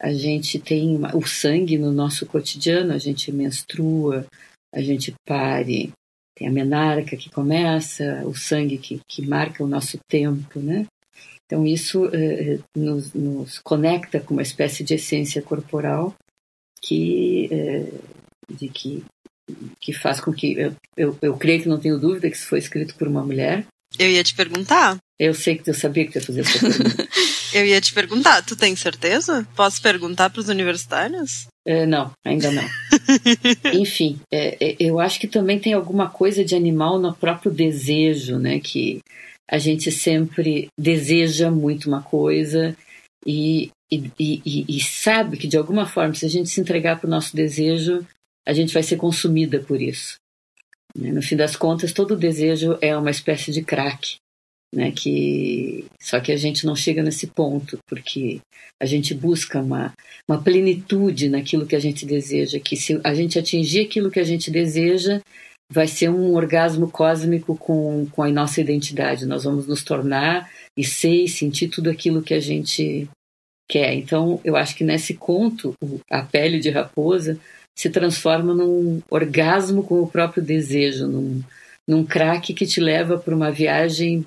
a 0.00 0.12
gente 0.12 0.58
tem 0.58 0.96
uma, 0.96 1.16
o 1.16 1.26
sangue 1.26 1.78
no 1.78 1.92
nosso 1.92 2.26
cotidiano, 2.26 2.92
a 2.92 2.98
gente 2.98 3.32
menstrua, 3.32 4.26
a 4.74 4.80
gente 4.80 5.14
pare, 5.26 5.92
tem 6.36 6.48
a 6.48 6.52
menarca 6.52 7.16
que 7.16 7.30
começa, 7.30 8.22
o 8.26 8.34
sangue 8.34 8.78
que, 8.78 9.00
que 9.08 9.26
marca 9.26 9.64
o 9.64 9.68
nosso 9.68 9.98
tempo, 10.08 10.60
né? 10.60 10.86
Então 11.44 11.64
isso 11.64 12.06
eh, 12.12 12.58
nos, 12.76 13.12
nos, 13.12 13.58
conecta 13.60 14.20
com 14.20 14.34
uma 14.34 14.42
espécie 14.42 14.82
de 14.82 14.94
essência 14.94 15.40
corporal 15.40 16.14
que, 16.86 17.48
é, 17.50 17.86
de 18.52 18.68
que, 18.68 19.04
que 19.80 19.92
faz 19.92 20.20
com 20.20 20.32
que. 20.32 20.52
Eu, 20.52 20.74
eu, 20.96 21.18
eu 21.20 21.36
creio 21.36 21.62
que 21.62 21.68
não 21.68 21.78
tenho 21.78 21.98
dúvida 21.98 22.30
que 22.30 22.36
isso 22.36 22.46
foi 22.46 22.58
escrito 22.58 22.94
por 22.94 23.08
uma 23.08 23.24
mulher. 23.24 23.66
Eu 23.98 24.10
ia 24.10 24.22
te 24.22 24.34
perguntar. 24.34 24.96
Eu 25.18 25.32
sei 25.32 25.56
que 25.56 25.68
eu 25.68 25.74
sabia 25.74 26.04
que 26.06 26.12
tu 26.12 26.18
ia 26.18 26.22
fazer 26.22 26.40
essa 26.40 26.58
pergunta. 26.58 27.08
eu 27.54 27.64
ia 27.64 27.80
te 27.80 27.94
perguntar, 27.94 28.44
tu 28.44 28.54
tem 28.54 28.76
certeza? 28.76 29.46
Posso 29.56 29.80
perguntar 29.80 30.28
para 30.30 30.40
os 30.40 30.48
universitários? 30.48 31.46
É, 31.66 31.86
não, 31.86 32.12
ainda 32.24 32.50
não. 32.52 32.64
Enfim, 33.72 34.20
é, 34.30 34.56
é, 34.60 34.76
eu 34.78 35.00
acho 35.00 35.18
que 35.18 35.26
também 35.26 35.58
tem 35.58 35.72
alguma 35.72 36.08
coisa 36.08 36.44
de 36.44 36.54
animal 36.54 36.98
no 36.98 37.14
próprio 37.14 37.50
desejo, 37.50 38.38
né? 38.38 38.60
Que 38.60 39.00
a 39.50 39.58
gente 39.58 39.90
sempre 39.90 40.68
deseja 40.78 41.50
muito 41.50 41.88
uma 41.88 42.02
coisa 42.02 42.76
e 43.24 43.70
e, 43.90 44.10
e, 44.18 44.64
e, 44.68 44.80
sabe 44.80 45.36
que 45.36 45.46
de 45.46 45.56
alguma 45.56 45.86
forma, 45.86 46.14
se 46.14 46.26
a 46.26 46.28
gente 46.28 46.50
se 46.50 46.60
entregar 46.60 46.98
para 46.98 47.06
o 47.06 47.10
nosso 47.10 47.36
desejo, 47.36 48.04
a 48.46 48.52
gente 48.52 48.74
vai 48.74 48.82
ser 48.82 48.96
consumida 48.96 49.60
por 49.60 49.80
isso. 49.80 50.16
Né? 50.96 51.12
No 51.12 51.22
fim 51.22 51.36
das 51.36 51.54
contas, 51.54 51.92
todo 51.92 52.16
desejo 52.16 52.78
é 52.80 52.96
uma 52.96 53.10
espécie 53.10 53.52
de 53.52 53.62
crack, 53.62 54.16
né? 54.74 54.90
Que 54.90 55.86
só 56.00 56.20
que 56.20 56.32
a 56.32 56.36
gente 56.36 56.66
não 56.66 56.74
chega 56.74 57.02
nesse 57.02 57.28
ponto 57.28 57.78
porque 57.86 58.40
a 58.80 58.86
gente 58.86 59.14
busca 59.14 59.60
uma, 59.60 59.92
uma 60.28 60.42
plenitude 60.42 61.28
naquilo 61.28 61.66
que 61.66 61.76
a 61.76 61.80
gente 61.80 62.04
deseja, 62.04 62.58
que 62.58 62.76
se 62.76 63.00
a 63.04 63.14
gente 63.14 63.38
atingir 63.38 63.80
aquilo 63.80 64.10
que 64.10 64.20
a 64.20 64.24
gente 64.24 64.50
deseja, 64.50 65.20
vai 65.70 65.86
ser 65.86 66.10
um 66.10 66.34
orgasmo 66.34 66.90
cósmico 66.90 67.56
com, 67.56 68.06
com 68.06 68.22
a 68.22 68.30
nossa 68.30 68.60
identidade. 68.60 69.26
Nós 69.26 69.44
vamos 69.44 69.66
nos 69.66 69.82
tornar 69.82 70.50
e 70.76 70.84
ser 70.84 71.24
e 71.24 71.28
sentir 71.28 71.68
tudo 71.68 71.90
aquilo 71.90 72.22
que 72.22 72.34
a 72.34 72.40
gente 72.40 73.08
quer. 73.68 73.94
Então, 73.94 74.40
eu 74.44 74.56
acho 74.56 74.76
que 74.76 74.84
nesse 74.84 75.14
conto, 75.14 75.74
a 76.10 76.22
pele 76.22 76.58
de 76.58 76.70
raposa 76.70 77.38
se 77.74 77.90
transforma 77.90 78.54
num 78.54 79.02
orgasmo 79.10 79.82
com 79.82 80.00
o 80.00 80.08
próprio 80.08 80.42
desejo, 80.42 81.06
num, 81.06 81.42
num 81.86 82.04
craque 82.04 82.54
que 82.54 82.66
te 82.66 82.80
leva 82.80 83.18
para 83.18 83.34
uma 83.34 83.50
viagem 83.50 84.26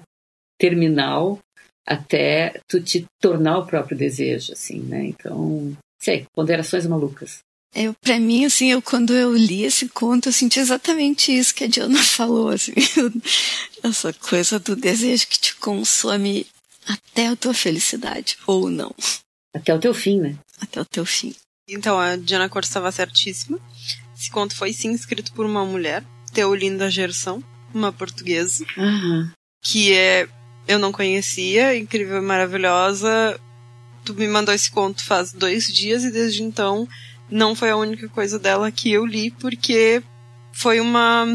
terminal 0.59 1.39
até 1.87 2.59
tu 2.67 2.79
te 2.79 3.05
tornar 3.19 3.57
o 3.57 3.65
próprio 3.65 3.97
desejo, 3.97 4.53
assim, 4.53 4.79
né? 4.81 5.05
Então, 5.07 5.75
sei, 5.99 6.27
ponderações 6.35 6.85
malucas. 6.85 7.39
Eu, 7.73 7.95
para 8.01 8.19
mim, 8.19 8.45
assim, 8.45 8.71
eu 8.71 8.81
quando 8.81 9.13
eu 9.13 9.35
li 9.35 9.63
esse 9.63 9.89
conto, 9.89 10.29
eu 10.29 10.33
senti 10.33 10.59
exatamente 10.59 11.35
isso 11.35 11.53
que 11.53 11.63
a 11.63 11.67
Diana 11.67 12.01
falou, 12.03 12.49
assim, 12.49 12.73
essa 13.83 14.13
coisa 14.13 14.59
do 14.59 14.75
desejo 14.75 15.27
que 15.27 15.39
te 15.39 15.55
consome 15.55 16.45
até 16.87 17.27
a 17.27 17.35
tua 17.35 17.53
felicidade, 17.53 18.37
ou 18.45 18.69
não. 18.69 18.93
Até 19.53 19.73
o 19.73 19.79
teu 19.79 19.93
fim, 19.93 20.19
né? 20.19 20.35
Até 20.61 20.81
o 20.81 20.85
teu 20.85 21.05
fim. 21.05 21.35
Então, 21.67 21.99
a 21.99 22.15
Diana 22.15 22.49
Corte 22.49 22.67
estava 22.67 22.91
certíssima. 22.91 23.59
Esse 24.17 24.29
conto 24.29 24.55
foi 24.55 24.73
sim 24.73 24.91
escrito 24.91 25.31
por 25.33 25.45
uma 25.45 25.63
mulher, 25.63 26.03
Teolinda 26.33 26.89
Gerson, 26.89 27.41
uma 27.73 27.91
portuguesa, 27.91 28.65
uhum. 28.77 29.29
que 29.61 29.93
é 29.93 30.27
eu 30.67 30.77
não 30.77 30.91
conhecia, 30.91 31.75
incrível 31.75 32.17
e 32.17 32.21
maravilhosa. 32.21 33.39
Tu 34.03 34.13
me 34.13 34.27
mandou 34.27 34.53
esse 34.53 34.69
conto 34.69 35.03
faz 35.03 35.31
dois 35.31 35.67
dias 35.67 36.03
e 36.03 36.11
desde 36.11 36.43
então 36.43 36.87
não 37.29 37.55
foi 37.55 37.69
a 37.69 37.77
única 37.77 38.07
coisa 38.09 38.37
dela 38.37 38.71
que 38.71 38.91
eu 38.91 39.05
li, 39.05 39.31
porque 39.31 40.03
foi 40.51 40.79
uma 40.79 41.25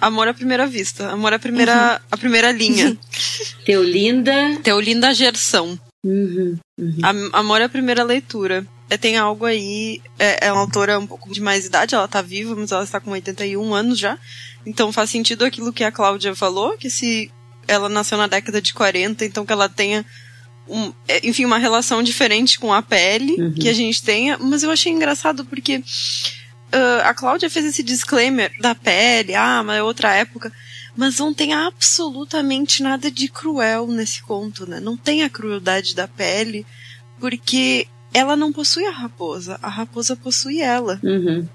amor 0.00 0.26
à 0.26 0.34
primeira 0.34 0.66
vista, 0.66 1.10
amor 1.10 1.32
à 1.32 1.38
primeira, 1.38 2.00
uhum. 2.00 2.06
à 2.10 2.16
primeira 2.16 2.50
linha. 2.50 2.96
Teolinda. 3.64 4.32
Teolinda 4.62 5.14
Gerson. 5.14 5.78
Uhum, 6.04 6.58
uhum. 6.78 7.30
Amor 7.32 7.62
à 7.62 7.68
primeira 7.68 8.02
leitura. 8.02 8.66
é, 8.90 8.96
tem 8.96 9.16
algo 9.16 9.44
aí. 9.44 10.02
É, 10.18 10.48
é 10.48 10.52
uma 10.52 10.62
autora 10.62 10.98
um 10.98 11.06
pouco 11.06 11.32
de 11.32 11.40
mais 11.40 11.66
idade, 11.66 11.94
ela 11.94 12.08
tá 12.08 12.20
viva, 12.20 12.54
mas 12.56 12.72
ela 12.72 12.84
está 12.84 13.00
com 13.00 13.10
81 13.10 13.74
anos 13.74 13.98
já. 13.98 14.18
Então 14.66 14.92
faz 14.92 15.10
sentido 15.10 15.44
aquilo 15.44 15.72
que 15.72 15.84
a 15.84 15.92
Cláudia 15.92 16.34
falou, 16.34 16.76
que 16.76 16.90
se 16.90 17.30
ela 17.66 17.88
nasceu 17.88 18.18
na 18.18 18.26
década 18.26 18.60
de 18.60 18.74
40, 18.74 19.24
então 19.24 19.46
que 19.46 19.52
ela 19.52 19.68
tenha 19.68 20.04
um, 20.68 20.92
é, 21.08 21.26
enfim, 21.26 21.44
uma 21.44 21.58
relação 21.58 22.02
diferente 22.02 22.58
com 22.58 22.72
a 22.72 22.82
pele 22.82 23.34
uhum. 23.40 23.54
que 23.54 23.68
a 23.68 23.72
gente 23.72 24.02
tenha, 24.02 24.38
mas 24.38 24.62
eu 24.62 24.70
achei 24.70 24.92
engraçado 24.92 25.44
porque 25.44 25.76
uh, 25.76 27.02
a 27.04 27.14
Cláudia 27.14 27.50
fez 27.50 27.66
esse 27.66 27.82
disclaimer 27.82 28.50
da 28.60 28.74
pele, 28.74 29.34
ah, 29.34 29.62
mas 29.64 29.78
é 29.78 29.82
outra 29.82 30.14
época, 30.14 30.52
mas 30.96 31.18
não 31.18 31.32
tem 31.32 31.52
absolutamente 31.52 32.82
nada 32.82 33.10
de 33.10 33.28
cruel 33.28 33.86
nesse 33.86 34.22
conto, 34.22 34.68
né? 34.68 34.78
Não 34.80 34.96
tem 34.96 35.22
a 35.22 35.30
crueldade 35.30 35.94
da 35.94 36.06
pele, 36.06 36.66
porque 37.18 37.86
ela 38.12 38.36
não 38.36 38.52
possui 38.52 38.84
a 38.86 38.90
raposa, 38.90 39.58
a 39.62 39.68
raposa 39.68 40.14
possui 40.14 40.60
ela. 40.60 41.00
Uhum. 41.02 41.48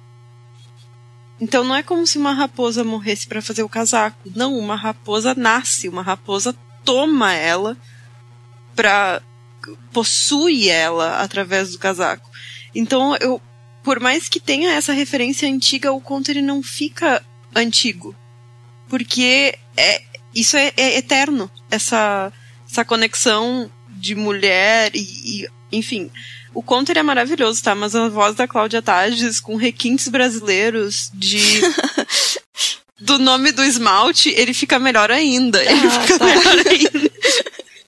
Então 1.39 1.63
não 1.63 1.75
é 1.75 1.84
como 1.84 2.06
se 2.08 2.17
uma 2.17 2.34
raposa 2.34 2.84
morresse 2.84 3.27
para 3.27 3.41
fazer 3.41 3.62
o 3.62 3.70
casaco. 3.70 4.17
Não, 4.36 4.58
uma 4.58 4.75
raposa 4.75 5.36
nasce, 5.36 5.88
uma 5.88 6.01
raposa 6.01 6.56
toma 6.84 7.34
ela 7.34 7.77
para 8.75 9.22
possui 9.91 10.70
ela 10.70 11.20
através 11.20 11.72
do 11.72 11.79
casaco. 11.79 12.29
Então 12.74 13.15
eu, 13.17 13.41
por 13.84 14.00
mais 14.00 14.27
que 14.27 14.39
tenha 14.39 14.72
essa 14.72 14.94
referência 14.94 15.48
antiga, 15.48 15.91
o 15.91 16.01
conto 16.01 16.32
ele 16.32 16.41
não 16.41 16.63
fica 16.63 17.24
antigo, 17.56 18.15
porque 18.89 19.56
é 19.75 20.01
isso 20.34 20.58
é, 20.58 20.72
é 20.77 20.98
eterno 20.98 21.50
essa 21.70 22.32
essa 22.70 22.84
conexão 22.84 23.72
de 23.89 24.13
mulher 24.13 24.91
e, 24.96 25.00
e 25.00 25.48
enfim 25.72 26.12
o 26.58 26.63
conto 26.63 26.91
é 26.91 27.03
maravilhoso, 27.03 27.63
tá? 27.63 27.75
Mas 27.75 27.96
a 27.96 28.10
voz 28.10 28.36
da 28.36 28.48
Cláudia 28.48 28.82
Tages 28.82 29.39
com 29.39 29.56
requintes 29.56 30.08
brasileiros 30.08 31.12
de. 31.13 31.38
do 33.00 33.20
nome 33.20 33.51
do 33.51 33.63
esmalte, 33.63 34.29
ele 34.36 34.56
fica 34.56 34.79
melhor 34.79 35.12
ainda. 35.12 35.62
Ele 35.62 35.86
ah, 35.86 35.89
fica 36.01 36.17
tá. 36.17 36.25
melhor 36.25 36.58
ainda. 36.67 37.12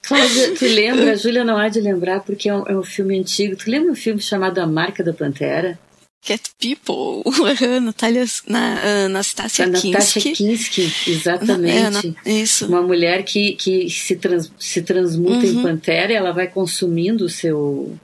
Cláudia, 0.03 0.53
tu 0.55 0.65
lembra? 0.65 1.11
A 1.13 1.15
Júlia 1.15 1.43
não 1.43 1.57
há 1.57 1.67
de 1.67 1.79
lembrar 1.81 2.19
porque 2.19 2.47
é 2.47 2.53
um, 2.53 2.63
é 2.67 2.77
um 2.77 2.83
filme 2.83 3.17
antigo. 3.17 3.55
Tu 3.55 3.71
lembra 3.71 3.91
um 3.91 3.95
filme 3.95 4.21
chamado 4.21 4.59
A 4.59 4.67
Marca 4.67 5.03
da 5.03 5.13
Pantera? 5.13 5.79
Cat 6.21 6.51
People, 6.59 7.23
Natália, 7.81 8.25
na, 8.47 9.05
Anastácia 9.05 9.65
Natasha 9.65 10.19
Kinski. 10.19 10.33
Kinski, 10.33 11.11
exatamente. 11.11 12.15
É, 12.25 12.31
isso. 12.31 12.67
Uma 12.67 12.81
mulher 12.81 13.23
que, 13.23 13.53
que 13.53 13.89
se, 13.89 14.15
trans, 14.15 14.51
se 14.59 14.81
transmuta 14.81 15.45
uhum. 15.45 15.59
em 15.59 15.61
pantera, 15.61 16.13
ela 16.13 16.31
vai 16.31 16.47
consumindo 16.47 17.25
o 17.25 17.29
seu, 17.29 17.97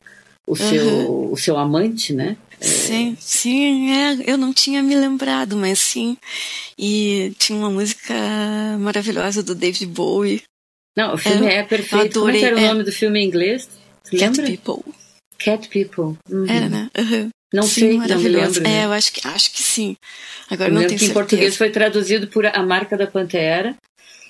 o 0.48 0.56
seu, 0.56 0.88
uhum. 0.88 1.34
o 1.34 1.38
seu 1.38 1.58
amante, 1.58 2.14
né? 2.14 2.38
Sim, 2.62 3.18
sim, 3.20 3.92
é, 3.92 4.32
eu 4.32 4.38
não 4.38 4.54
tinha 4.54 4.82
me 4.82 4.96
lembrado, 4.96 5.58
mas 5.58 5.78
sim. 5.80 6.18
E 6.80 7.34
tinha 7.38 7.60
uma 7.60 7.70
música 7.70 8.14
maravilhosa 8.80 9.44
do 9.44 9.54
David 9.54 9.86
Bowie. 9.88 10.42
Não, 10.96 11.14
o 11.14 11.18
filme 11.18 11.48
é, 11.48 11.58
é 11.58 11.64
perfeito. 11.64 12.20
Adorei, 12.20 12.42
Como 12.42 12.46
é 12.46 12.50
era 12.50 12.56
o 12.56 12.60
é. 12.60 12.68
nome 12.70 12.84
do 12.84 12.92
filme 12.92 13.20
em 13.20 13.28
inglês? 13.28 13.70
Cat? 14.18 14.42
People. 14.42 14.94
Cat 15.38 15.68
People. 15.68 16.18
Uhum. 16.30 16.46
Era, 16.48 16.70
né? 16.70 16.90
Uhum. 16.98 17.30
Não 17.56 17.64
sim, 17.64 17.80
sei, 17.80 17.98
não 17.98 18.20
me 18.20 18.30
lembro. 18.30 18.62
Né? 18.62 18.82
É, 18.82 18.86
eu 18.86 18.92
acho 18.92 19.14
que, 19.14 19.28
acho 19.28 19.52
que 19.54 19.64
sim. 19.64 19.96
Agora 20.50 20.70
eu 20.70 20.74
não 20.74 20.82
tenho 20.82 20.92
que 20.92 21.00
certeza. 21.00 21.12
em 21.12 21.14
português 21.14 21.58
foi 21.58 21.70
traduzido 21.70 22.28
por 22.28 22.46
A 22.46 22.62
Marca 22.62 22.98
da 22.98 23.08
Pantera. 23.08 23.76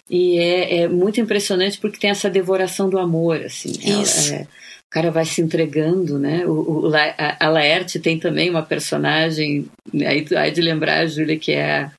E 0.10 0.38
é, 0.38 0.82
é 0.82 0.88
muito 0.88 1.20
impressionante 1.20 1.80
porque 1.80 2.00
tem 2.00 2.12
essa 2.12 2.30
devoração 2.30 2.90
do 2.90 3.00
amor, 3.00 3.42
assim. 3.44 3.72
Isso. 3.72 4.34
Ela, 4.34 4.42
é, 4.42 4.44
o 4.44 4.90
cara 4.92 5.12
vai 5.12 5.26
se 5.26 5.42
entregando, 5.42 6.20
né? 6.20 6.46
O, 6.46 6.88
o 6.88 6.96
a, 6.96 7.38
a 7.40 7.50
Laerte 7.50 8.00
tem 8.00 8.20
também 8.20 8.50
uma 8.50 8.62
personagem, 8.62 9.66
aí 10.06 10.22
tu 10.22 10.36
de 10.54 10.62
lembrar, 10.62 11.08
Júlia, 11.08 11.40
que 11.40 11.54
é 11.54 11.80
a, 11.80 11.92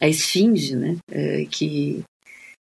a 0.00 0.08
Esfinge, 0.08 0.76
né? 0.76 0.96
É, 1.10 1.46
que, 1.50 2.04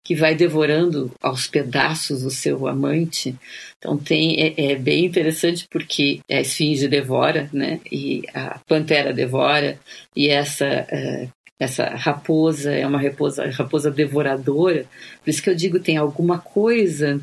que 0.07 0.15
vai 0.15 0.33
devorando 0.33 1.11
aos 1.21 1.47
pedaços 1.47 2.23
o 2.23 2.31
seu 2.31 2.65
amante. 2.65 3.35
Então 3.77 3.97
tem 3.97 4.39
é, 4.39 4.71
é, 4.71 4.75
bem 4.75 5.03
interessante 5.03 5.67
porque 5.69 6.21
a 6.31 6.39
esfinge 6.39 6.87
devora, 6.87 7.49
né? 7.51 7.81
E 7.91 8.23
a 8.33 8.57
pantera 8.65 9.13
devora 9.13 9.77
e 10.15 10.29
essa 10.29 10.65
é, 10.65 11.27
essa 11.59 11.89
raposa 11.89 12.71
é 12.71 12.87
uma 12.87 13.01
raposa 13.01 13.49
raposa 13.49 13.91
devoradora. 13.91 14.85
Por 15.21 15.29
isso 15.29 15.43
que 15.43 15.49
eu 15.49 15.55
digo 15.55 15.77
tem 15.77 15.97
alguma 15.97 16.39
coisa 16.39 17.19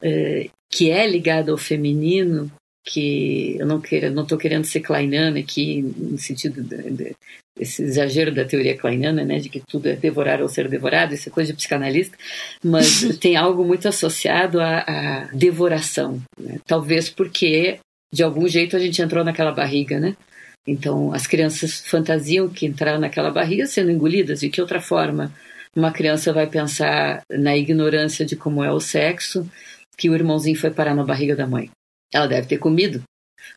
é, 0.00 0.48
que 0.70 0.92
é 0.92 1.04
ligada 1.08 1.50
ao 1.50 1.58
feminino, 1.58 2.52
que 2.84 3.56
eu 3.58 3.66
não 3.66 3.80
quero, 3.80 4.10
não 4.10 4.24
estou 4.24 4.36
querendo 4.36 4.64
ser 4.64 4.80
kleinana 4.80 5.38
aqui 5.38 5.82
no 5.82 6.18
sentido 6.18 6.62
de, 6.62 6.90
de, 6.90 7.16
desse 7.56 7.82
exagero 7.82 8.34
da 8.34 8.44
teoria 8.44 8.76
kleinana, 8.76 9.24
né, 9.24 9.38
de 9.38 9.48
que 9.48 9.60
tudo 9.60 9.88
é 9.88 9.94
devorar 9.94 10.42
ou 10.42 10.48
ser 10.48 10.68
devorado, 10.68 11.14
isso 11.14 11.28
é 11.28 11.32
coisa 11.32 11.52
de 11.52 11.56
psicanalista, 11.56 12.16
mas 12.64 13.02
tem 13.20 13.36
algo 13.36 13.64
muito 13.64 13.86
associado 13.86 14.60
à, 14.60 14.78
à 14.80 15.24
devoração, 15.32 16.20
né? 16.38 16.58
talvez 16.66 17.08
porque 17.08 17.78
de 18.12 18.22
algum 18.22 18.48
jeito 18.48 18.76
a 18.76 18.80
gente 18.80 19.00
entrou 19.00 19.24
naquela 19.24 19.52
barriga, 19.52 19.98
né? 19.98 20.14
Então 20.66 21.12
as 21.12 21.26
crianças 21.26 21.80
fantasiam 21.80 22.48
que 22.48 22.66
entraram 22.66 23.00
naquela 23.00 23.30
barriga 23.30 23.66
sendo 23.66 23.90
engolidas, 23.90 24.40
de 24.40 24.50
que 24.50 24.60
outra 24.60 24.80
forma 24.80 25.32
uma 25.74 25.90
criança 25.90 26.32
vai 26.32 26.46
pensar 26.46 27.22
na 27.30 27.56
ignorância 27.56 28.26
de 28.26 28.36
como 28.36 28.62
é 28.62 28.70
o 28.70 28.78
sexo, 28.78 29.48
que 29.96 30.10
o 30.10 30.14
irmãozinho 30.14 30.58
foi 30.58 30.70
parar 30.70 30.94
na 30.94 31.04
barriga 31.04 31.34
da 31.34 31.46
mãe. 31.46 31.70
Ela 32.12 32.26
deve 32.26 32.46
ter 32.46 32.58
comido. 32.58 33.02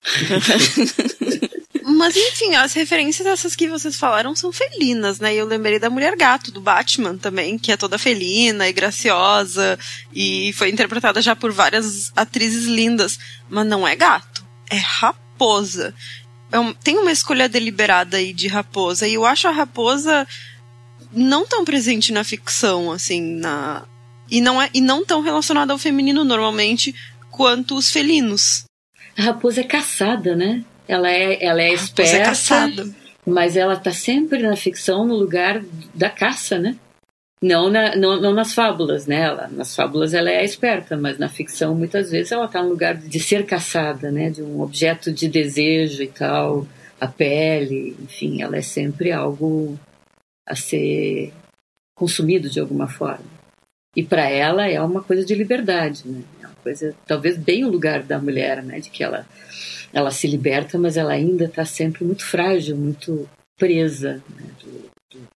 Mas 1.88 2.16
enfim, 2.16 2.56
as 2.56 2.74
referências 2.74 3.24
dessas 3.24 3.56
que 3.56 3.68
vocês 3.68 3.96
falaram 3.96 4.36
são 4.36 4.52
felinas, 4.52 5.20
né? 5.20 5.36
E 5.36 5.38
eu 5.38 5.46
lembrei 5.46 5.78
da 5.78 5.90
Mulher 5.90 6.16
Gato, 6.16 6.52
do 6.52 6.60
Batman 6.60 7.16
também, 7.16 7.60
que 7.60 7.72
é 7.72 7.78
toda 7.78 8.00
felina 8.00 8.68
e 8.68 8.74
graciosa 8.74 9.78
e 10.12 10.52
foi 10.54 10.70
interpretada 10.72 11.22
já 11.22 11.36
por 11.36 11.52
várias 11.52 12.12
atrizes 12.16 12.66
lindas. 12.66 13.20
Mas 13.48 13.68
não 13.68 13.88
é 13.88 13.96
gato, 13.96 14.44
é 14.70 14.78
raposa. 14.78 15.94
É 16.52 16.60
um, 16.60 16.74
tem 16.74 16.98
uma 16.98 17.12
escolha 17.12 17.48
deliberada 17.48 18.18
aí 18.18 18.34
de 18.34 18.48
raposa, 18.48 19.08
e 19.08 19.14
eu 19.14 19.26
acho 19.26 19.48
a 19.48 19.52
raposa 19.52 20.28
não 21.12 21.46
tão 21.46 21.64
presente 21.64 22.12
na 22.12 22.24
ficção, 22.24 22.92
assim, 22.92 23.22
na, 23.22 23.86
e 24.30 24.42
não, 24.42 24.62
é, 24.62 24.70
e 24.74 24.82
não 24.82 25.06
tão 25.06 25.22
relacionada 25.22 25.72
ao 25.72 25.80
feminino 25.80 26.24
normalmente 26.24 26.96
quanto 27.36 27.76
os 27.76 27.92
felinos. 27.92 28.66
A 29.18 29.22
raposa 29.24 29.62
é 29.62 29.64
caçada, 29.64 30.36
né? 30.36 30.64
Ela 30.88 31.10
é, 31.10 31.44
ela 31.44 31.62
é 31.62 31.70
a 31.70 31.74
esperta, 31.74 32.18
é 32.18 32.26
caçada. 32.26 32.96
mas 33.26 33.58
ela 33.58 33.74
está 33.74 33.92
sempre 33.92 34.42
na 34.42 34.56
ficção 34.56 35.06
no 35.06 35.16
lugar 35.16 35.64
da 35.94 36.10
caça, 36.10 36.60
né? 36.60 36.78
Não, 37.42 37.70
na, 37.70 37.96
não, 37.96 38.20
não, 38.20 38.34
nas 38.34 38.54
fábulas, 38.54 39.06
né? 39.06 39.22
Ela, 39.22 39.48
nas 39.48 39.76
fábulas 39.76 40.14
ela 40.14 40.30
é 40.30 40.44
esperta, 40.44 40.96
mas 40.96 41.18
na 41.18 41.30
ficção 41.30 41.76
muitas 41.76 42.12
vezes 42.12 42.32
ela 42.32 42.46
está 42.46 42.62
no 42.62 42.70
lugar 42.70 42.96
de 42.96 43.20
ser 43.20 43.46
caçada, 43.46 44.12
né? 44.12 44.30
De 44.30 44.42
um 44.42 44.62
objeto 44.62 45.12
de 45.12 45.28
desejo 45.28 46.02
e 46.04 46.08
tal, 46.08 46.68
a 47.00 47.08
pele, 47.08 47.96
enfim, 48.02 48.42
ela 48.42 48.58
é 48.58 48.62
sempre 48.62 49.12
algo 49.12 49.78
a 50.48 50.56
ser 50.56 51.34
consumido 51.96 52.50
de 52.50 52.60
alguma 52.60 52.88
forma. 52.88 53.26
E 53.96 54.04
para 54.04 54.30
ela 54.30 54.68
é 54.68 54.82
uma 54.82 55.02
coisa 55.02 55.26
de 55.26 55.34
liberdade, 55.34 56.08
né? 56.08 56.22
É 56.66 56.70
coisa, 56.70 56.96
talvez 57.06 57.38
bem 57.38 57.64
o 57.64 57.70
lugar 57.70 58.02
da 58.02 58.20
mulher, 58.20 58.64
né? 58.64 58.80
De 58.80 58.90
que 58.90 59.04
ela, 59.04 59.28
ela 59.94 60.10
se 60.10 60.28
liberta, 60.28 60.80
mas 60.80 60.98
ela 60.98 61.14
ainda 61.14 61.46
está 61.46 61.64
sempre 61.64 62.04
muito 62.04 62.26
frágil, 62.26 62.76
muito 62.76 63.30
presa, 63.56 64.24
né? 64.36 64.50
do, 64.60 64.90
do, 65.14 65.28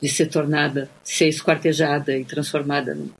de 0.00 0.08
ser 0.08 0.26
tornada, 0.26 0.88
ser 1.02 1.28
esquartejada 1.28 2.16
e 2.16 2.24
transformada 2.24 2.94
num, 2.94 3.10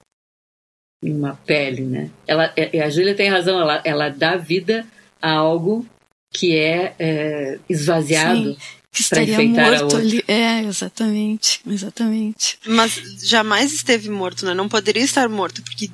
numa 1.03 1.35
pele, 1.45 1.83
né? 1.83 2.11
Ela, 2.27 2.53
é, 2.57 2.81
a 2.81 2.89
Júlia 2.89 3.17
tem 3.17 3.29
razão, 3.29 3.61
ela, 3.61 3.83
ela 3.85 4.09
dá 4.09 4.37
vida 4.37 4.87
a 5.21 5.33
algo 5.33 5.85
que 6.33 6.57
é, 6.57 6.95
é 6.99 7.59
esvaziado. 7.69 8.55
Sim 8.55 8.83
que 8.93 9.01
estaria 9.01 9.43
morto 9.43 9.97
ali. 9.97 10.23
É, 10.29 10.61
exatamente, 10.61 11.61
exatamente. 11.67 12.59
Mas 12.67 13.01
jamais 13.25 13.73
esteve 13.73 14.11
morto, 14.11 14.45
né? 14.45 14.53
Não 14.53 14.69
poderia 14.69 15.03
estar 15.03 15.29
morto, 15.31 15.63
porque 15.63 15.91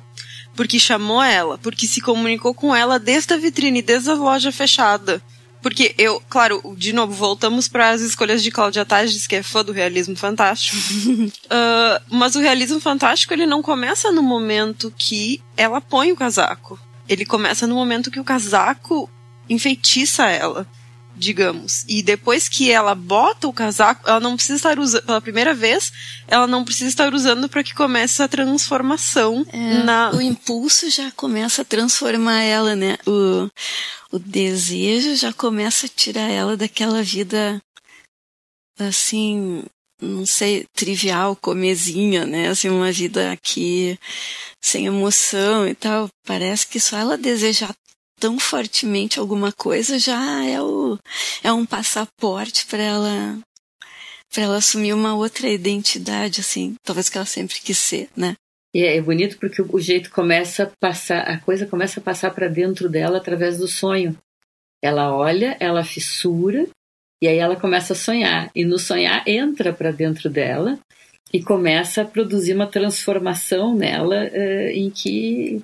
porque 0.59 0.77
chamou 0.77 1.23
ela, 1.23 1.57
porque 1.57 1.87
se 1.87 2.01
comunicou 2.01 2.53
com 2.53 2.75
ela 2.75 2.99
desde 2.99 3.33
a 3.33 3.37
vitrine, 3.37 3.81
desde 3.81 4.09
a 4.09 4.13
loja 4.13 4.51
fechada. 4.51 5.21
Porque 5.61 5.95
eu, 5.97 6.21
claro, 6.27 6.61
de 6.77 6.91
novo, 6.91 7.13
voltamos 7.13 7.69
para 7.69 7.91
as 7.91 8.01
escolhas 8.01 8.43
de 8.43 8.51
Cláudia 8.51 8.83
Tages, 8.83 9.25
que 9.25 9.37
é 9.37 9.41
fã 9.41 9.63
do 9.63 9.71
realismo 9.71 10.17
fantástico. 10.17 10.75
uh, 10.75 12.03
mas 12.11 12.35
o 12.35 12.41
realismo 12.41 12.77
fantástico, 12.81 13.33
ele 13.33 13.45
não 13.45 13.61
começa 13.61 14.11
no 14.11 14.21
momento 14.21 14.93
que 14.97 15.41
ela 15.55 15.79
põe 15.79 16.11
o 16.11 16.15
casaco. 16.17 16.77
Ele 17.07 17.25
começa 17.25 17.65
no 17.65 17.75
momento 17.75 18.11
que 18.11 18.19
o 18.19 18.25
casaco 18.25 19.09
enfeitiça 19.49 20.27
ela 20.27 20.67
digamos. 21.19 21.83
E 21.87 22.01
depois 22.01 22.47
que 22.47 22.71
ela 22.71 22.95
bota 22.95 23.47
o 23.47 23.53
casaco, 23.53 24.07
ela 24.07 24.19
não 24.19 24.35
precisa 24.35 24.55
estar 24.55 24.79
usando, 24.79 25.03
pela 25.03 25.21
primeira 25.21 25.53
vez, 25.53 25.91
ela 26.27 26.47
não 26.47 26.63
precisa 26.63 26.89
estar 26.89 27.13
usando 27.13 27.49
para 27.49 27.63
que 27.63 27.75
comece 27.75 28.23
a 28.23 28.27
transformação 28.27 29.45
é, 29.51 29.83
na. 29.83 30.11
O 30.11 30.21
impulso 30.21 30.89
já 30.89 31.11
começa 31.11 31.61
a 31.61 31.65
transformar 31.65 32.41
ela, 32.41 32.75
né? 32.75 32.97
O, 33.05 33.49
o 34.11 34.17
desejo 34.19 35.15
já 35.15 35.33
começa 35.33 35.85
a 35.85 35.89
tirar 35.89 36.29
ela 36.29 36.55
daquela 36.55 37.03
vida 37.03 37.61
assim, 38.79 39.63
não 40.01 40.25
sei, 40.25 40.65
trivial, 40.73 41.35
comezinha, 41.35 42.25
né? 42.25 42.47
Assim, 42.47 42.69
uma 42.69 42.93
vida 42.93 43.31
aqui 43.31 43.99
sem 44.61 44.85
emoção 44.85 45.67
e 45.67 45.75
tal. 45.75 46.07
Parece 46.25 46.65
que 46.65 46.79
só 46.79 46.97
ela 46.97 47.17
desejar 47.17 47.75
tão 48.19 48.37
fortemente 48.39 49.19
alguma 49.19 49.51
coisa 49.51 49.97
já 49.97 50.45
é 50.45 50.61
o 50.61 50.97
é 51.43 51.51
um 51.51 51.65
passaporte 51.65 52.65
para 52.65 52.81
ela 52.81 53.39
para 54.33 54.43
ela 54.43 54.57
assumir 54.57 54.93
uma 54.93 55.15
outra 55.15 55.47
identidade 55.47 56.41
assim 56.41 56.75
talvez 56.83 57.09
que 57.09 57.17
ela 57.17 57.25
sempre 57.25 57.59
quis 57.61 57.77
ser 57.77 58.09
né? 58.15 58.35
E 58.73 58.83
é 58.83 59.01
bonito 59.01 59.37
porque 59.39 59.61
o 59.61 59.79
jeito 59.79 60.11
começa 60.11 60.63
a 60.63 60.71
passar 60.79 61.21
a 61.21 61.39
coisa 61.39 61.65
começa 61.65 61.99
a 61.99 62.03
passar 62.03 62.31
para 62.31 62.47
dentro 62.47 62.87
dela 62.87 63.17
através 63.17 63.57
do 63.57 63.67
sonho. 63.67 64.15
Ela 64.81 65.15
olha 65.15 65.57
ela 65.59 65.83
fissura 65.83 66.67
e 67.21 67.27
aí 67.27 67.37
ela 67.37 67.55
começa 67.55 67.93
a 67.93 67.95
sonhar. 67.95 68.51
E 68.55 68.63
no 68.63 68.77
sonhar 68.77 69.27
entra 69.27 69.73
para 69.73 69.91
dentro 69.91 70.29
dela 70.29 70.77
e 71.33 71.41
começa 71.41 72.01
a 72.01 72.05
produzir 72.05 72.53
uma 72.53 72.67
transformação 72.67 73.75
nela 73.75 74.25
uh, 74.25 74.69
em 74.69 74.89
que 74.89 75.61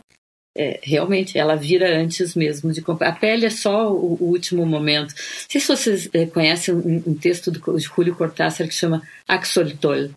é, 0.57 0.79
realmente, 0.81 1.37
ela 1.37 1.55
vira 1.55 1.99
antes 1.99 2.33
mesmo 2.33 2.71
de 2.71 2.81
comprar. 2.81 3.09
A 3.09 3.11
pele 3.11 3.45
é 3.45 3.49
só 3.49 3.91
o, 3.91 4.17
o 4.21 4.25
último 4.29 4.65
momento. 4.65 5.13
Não 5.13 5.49
sei 5.49 5.59
se 5.59 5.67
vocês 5.67 6.09
é, 6.13 6.25
conhecem 6.25 6.73
um, 6.73 7.03
um, 7.07 7.13
texto 7.13 7.51
do, 7.51 7.77
de 7.77 7.83
Julio 7.83 8.15
Cortázar 8.15 8.67
que 8.67 8.73
chama 8.73 9.01
Axolotl. 9.27 10.13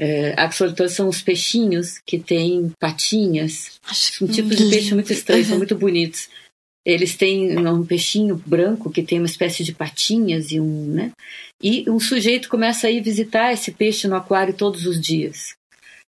É, 0.00 0.34
axolotl 0.36 0.86
são 0.88 1.08
os 1.08 1.22
peixinhos 1.22 1.98
que 2.04 2.18
têm 2.18 2.72
patinhas. 2.80 3.78
Acho 3.88 4.24
um 4.24 4.28
tipo 4.28 4.48
de 4.48 4.68
peixe 4.68 4.94
muito 4.94 5.12
estranho, 5.12 5.42
uhum. 5.42 5.48
são 5.48 5.58
muito 5.58 5.76
bonitos. 5.76 6.28
Eles 6.84 7.16
têm 7.16 7.58
um 7.58 7.84
peixinho 7.84 8.42
branco 8.46 8.90
que 8.90 9.02
tem 9.02 9.18
uma 9.18 9.26
espécie 9.26 9.62
de 9.62 9.72
patinhas 9.72 10.50
e 10.50 10.58
um, 10.58 10.86
né? 10.86 11.12
E 11.62 11.88
um 11.90 12.00
sujeito 12.00 12.48
começa 12.48 12.86
a 12.86 12.90
ir 12.90 13.02
visitar 13.02 13.52
esse 13.52 13.72
peixe 13.72 14.08
no 14.08 14.16
aquário 14.16 14.54
todos 14.54 14.86
os 14.86 15.00
dias. 15.00 15.57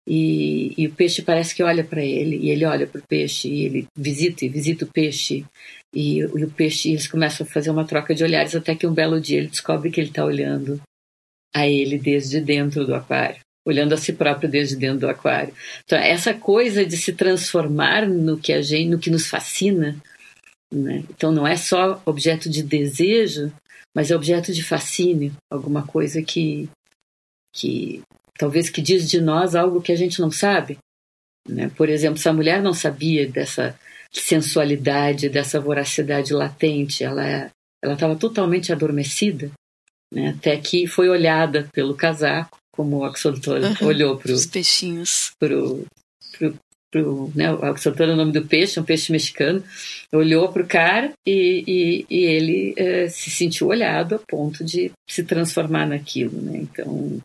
E, 0.10 0.74
e 0.76 0.88
o 0.88 0.92
peixe 0.92 1.22
parece 1.22 1.54
que 1.54 1.62
olha 1.62 1.84
para 1.84 2.04
ele, 2.04 2.38
e 2.38 2.50
ele 2.50 2.66
olha 2.66 2.88
para 2.88 3.00
o 3.00 3.08
peixe, 3.08 3.48
e 3.48 3.66
ele 3.66 3.88
visita 3.96 4.44
e 4.44 4.50
visita 4.50 4.84
o 4.84 4.88
peixe, 4.88 5.46
e, 5.94 6.18
e 6.18 6.26
o 6.26 6.50
peixe, 6.50 6.90
e 6.90 6.94
eles 6.94 7.06
começam 7.06 7.46
a 7.46 7.50
fazer 7.50 7.70
uma 7.70 7.86
troca 7.86 8.16
de 8.16 8.24
olhares, 8.24 8.56
até 8.56 8.74
que 8.74 8.88
um 8.88 8.94
belo 8.94 9.22
dia 9.22 9.38
ele 9.38 9.50
descobre 9.50 9.92
que 9.92 10.02
ele 10.02 10.10
está 10.10 10.26
olhando 10.26 10.82
a 11.56 11.68
ele 11.68 12.00
desde 12.00 12.42
dentro 12.42 12.88
do 12.88 12.96
aquário, 12.96 13.40
olhando 13.68 13.94
a 13.94 13.98
si 13.98 14.12
próprio 14.12 14.50
desde 14.50 14.76
dentro 14.76 15.02
do 15.02 15.10
aquário. 15.10 15.54
Então, 15.84 16.00
essa 16.00 16.34
coisa 16.34 16.84
de 16.84 16.98
se 16.98 17.14
transformar 17.14 18.08
no 18.10 18.40
que 18.40 18.52
a 18.52 18.64
gente, 18.64 18.90
no 18.90 18.98
que 18.98 19.12
nos 19.12 19.28
fascina, 19.28 19.96
né? 20.74 21.04
então 21.08 21.32
não 21.32 21.48
é 21.48 21.56
só 21.56 22.02
objeto 22.04 22.50
de 22.50 22.64
desejo, 22.64 23.54
mas 23.96 24.10
é 24.10 24.16
objeto 24.16 24.52
de 24.52 24.64
fascínio, 24.64 25.34
alguma 25.52 25.86
coisa 25.86 26.20
que 26.24 26.68
que 27.52 28.02
talvez 28.40 28.70
que 28.70 28.82
diz 28.82 29.08
de 29.08 29.20
nós 29.20 29.54
algo 29.54 29.82
que 29.82 29.92
a 29.92 29.96
gente 29.96 30.22
não 30.22 30.32
sabe. 30.32 30.78
Né? 31.48 31.70
Por 31.76 31.90
exemplo, 31.90 32.18
se 32.18 32.30
a 32.30 32.34
mulher 32.34 32.62
não 32.62 32.74
sabia 32.74 33.30
dessa 33.30 33.78
sensualidade, 34.12 35.30
dessa 35.30 35.60
voracidade 35.60 36.34
latente, 36.34 37.04
ela 37.04 37.52
estava 37.84 38.16
totalmente 38.16 38.72
adormecida, 38.72 39.52
né? 40.12 40.30
até 40.30 40.58
que 40.58 40.88
foi 40.88 41.10
olhada 41.10 41.68
pelo 41.74 41.94
casaco, 41.94 42.58
como 42.72 43.00
o 43.00 43.04
Axolotl 43.04 43.52
uhum, 43.52 43.88
olhou 43.88 44.18
para 44.18 44.32
os 44.32 44.46
peixinhos. 44.46 45.34
Pro, 45.38 45.86
pro, 46.38 46.56
pro, 46.90 47.32
né? 47.36 47.52
O 47.54 47.66
Axolotl 47.66 48.04
é 48.04 48.14
o 48.14 48.16
nome 48.16 48.32
do 48.32 48.46
peixe, 48.46 48.80
é 48.80 48.82
um 48.82 48.86
peixe 48.86 49.12
mexicano. 49.12 49.62
Olhou 50.14 50.50
para 50.50 50.64
o 50.64 50.68
cara 50.68 51.12
e, 51.28 51.64
e, 51.68 52.06
e 52.10 52.24
ele 52.24 52.74
eh, 52.78 53.10
se 53.10 53.30
sentiu 53.30 53.68
olhado 53.68 54.16
a 54.16 54.20
ponto 54.20 54.64
de 54.64 54.92
se 55.10 55.24
transformar 55.26 55.88
naquilo. 55.88 56.42
Né? 56.42 56.60
Então, 56.60 57.20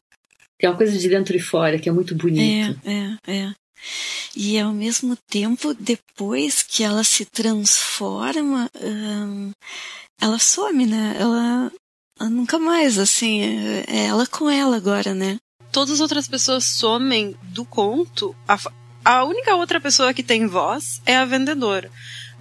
tem 0.64 0.70
uma 0.70 0.78
coisa 0.78 0.96
de 0.96 1.08
dentro 1.10 1.36
e 1.36 1.40
fora 1.40 1.78
que 1.78 1.90
é 1.90 1.92
muito 1.92 2.14
bonito. 2.14 2.80
É, 2.86 3.18
é, 3.26 3.36
é. 3.36 3.54
E 4.34 4.58
ao 4.58 4.72
mesmo 4.72 5.14
tempo, 5.28 5.74
depois 5.74 6.62
que 6.62 6.82
ela 6.82 7.04
se 7.04 7.26
transforma, 7.26 8.70
hum, 8.82 9.52
ela 10.18 10.38
some, 10.38 10.86
né? 10.86 11.16
Ela, 11.18 11.70
ela, 12.18 12.30
nunca 12.30 12.58
mais, 12.58 12.98
assim, 12.98 13.42
é, 13.42 13.84
é 13.86 14.06
ela 14.06 14.26
com 14.26 14.48
ela 14.48 14.78
agora, 14.78 15.12
né? 15.12 15.36
Todas 15.70 15.94
as 15.96 16.00
outras 16.00 16.26
pessoas 16.26 16.64
somem 16.64 17.36
do 17.42 17.66
conto. 17.66 18.34
A, 18.48 18.58
a 19.04 19.24
única 19.24 19.54
outra 19.56 19.78
pessoa 19.78 20.14
que 20.14 20.22
tem 20.22 20.46
voz 20.46 21.02
é 21.04 21.14
a 21.14 21.26
vendedora. 21.26 21.90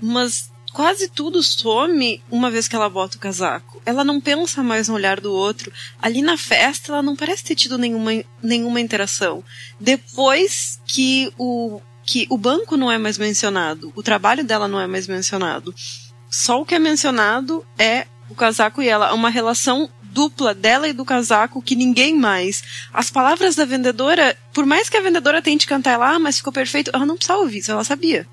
Mas 0.02 0.50
quase 0.74 1.08
tudo 1.08 1.42
some 1.44 2.22
uma 2.30 2.50
vez 2.50 2.68
que 2.68 2.76
ela 2.76 2.90
bota 2.90 3.16
o 3.16 3.20
casaco. 3.20 3.82
Ela 3.86 4.04
não 4.04 4.20
pensa 4.20 4.64
mais 4.64 4.88
no 4.88 4.96
olhar 4.96 5.22
do 5.22 5.32
outro. 5.32 5.72
Ali 6.02 6.22
na 6.22 6.38
festa, 6.38 6.92
ela 6.92 7.02
não 7.02 7.16
parece 7.16 7.44
ter 7.44 7.56
tido 7.56 7.78
nenhuma, 7.78 8.12
nenhuma 8.42 8.82
interação. 8.82 9.44
Depois 9.80 10.82
que 10.86 11.32
o, 11.38 11.80
que 12.04 12.26
o 12.30 12.38
banco 12.38 12.76
não 12.76 12.92
é 12.92 12.98
mais 12.98 13.18
mencionado, 13.18 13.94
o 13.96 14.02
trabalho 14.02 14.44
dela 14.44 14.68
não 14.68 14.80
é 14.80 14.88
mais 14.88 15.08
mencionado. 15.08 15.74
Só 16.30 16.60
o 16.60 16.66
que 16.66 16.76
é 16.76 16.80
mencionado 16.80 17.66
é 17.78 18.08
o 18.28 18.34
casaco 18.34 18.82
e 18.82 18.90
ela. 18.90 19.14
Uma 19.14 19.30
relação 19.30 19.90
dupla 20.02 20.54
dela 20.54 20.88
e 20.88 20.94
do 20.94 21.06
casaco 21.06 21.62
que 21.62 21.76
ninguém 21.76 22.18
mais. 22.18 22.64
As 22.92 23.12
palavras 23.12 23.56
da 23.56 23.66
vendedora, 23.66 24.36
por 24.52 24.66
mais 24.66 24.90
que 24.90 24.98
a 24.98 25.02
vendedora 25.02 25.42
tente 25.42 25.68
cantar 25.68 25.92
ela, 25.92 26.16
ah, 26.16 26.20
mas 26.20 26.38
ficou 26.38 26.54
perfeito, 26.54 26.92
ela 26.94 27.06
não 27.06 27.16
precisava 27.16 27.42
ouvir 27.42 27.60
isso, 27.60 27.72
ela 27.72 27.84
sabia 27.84 28.28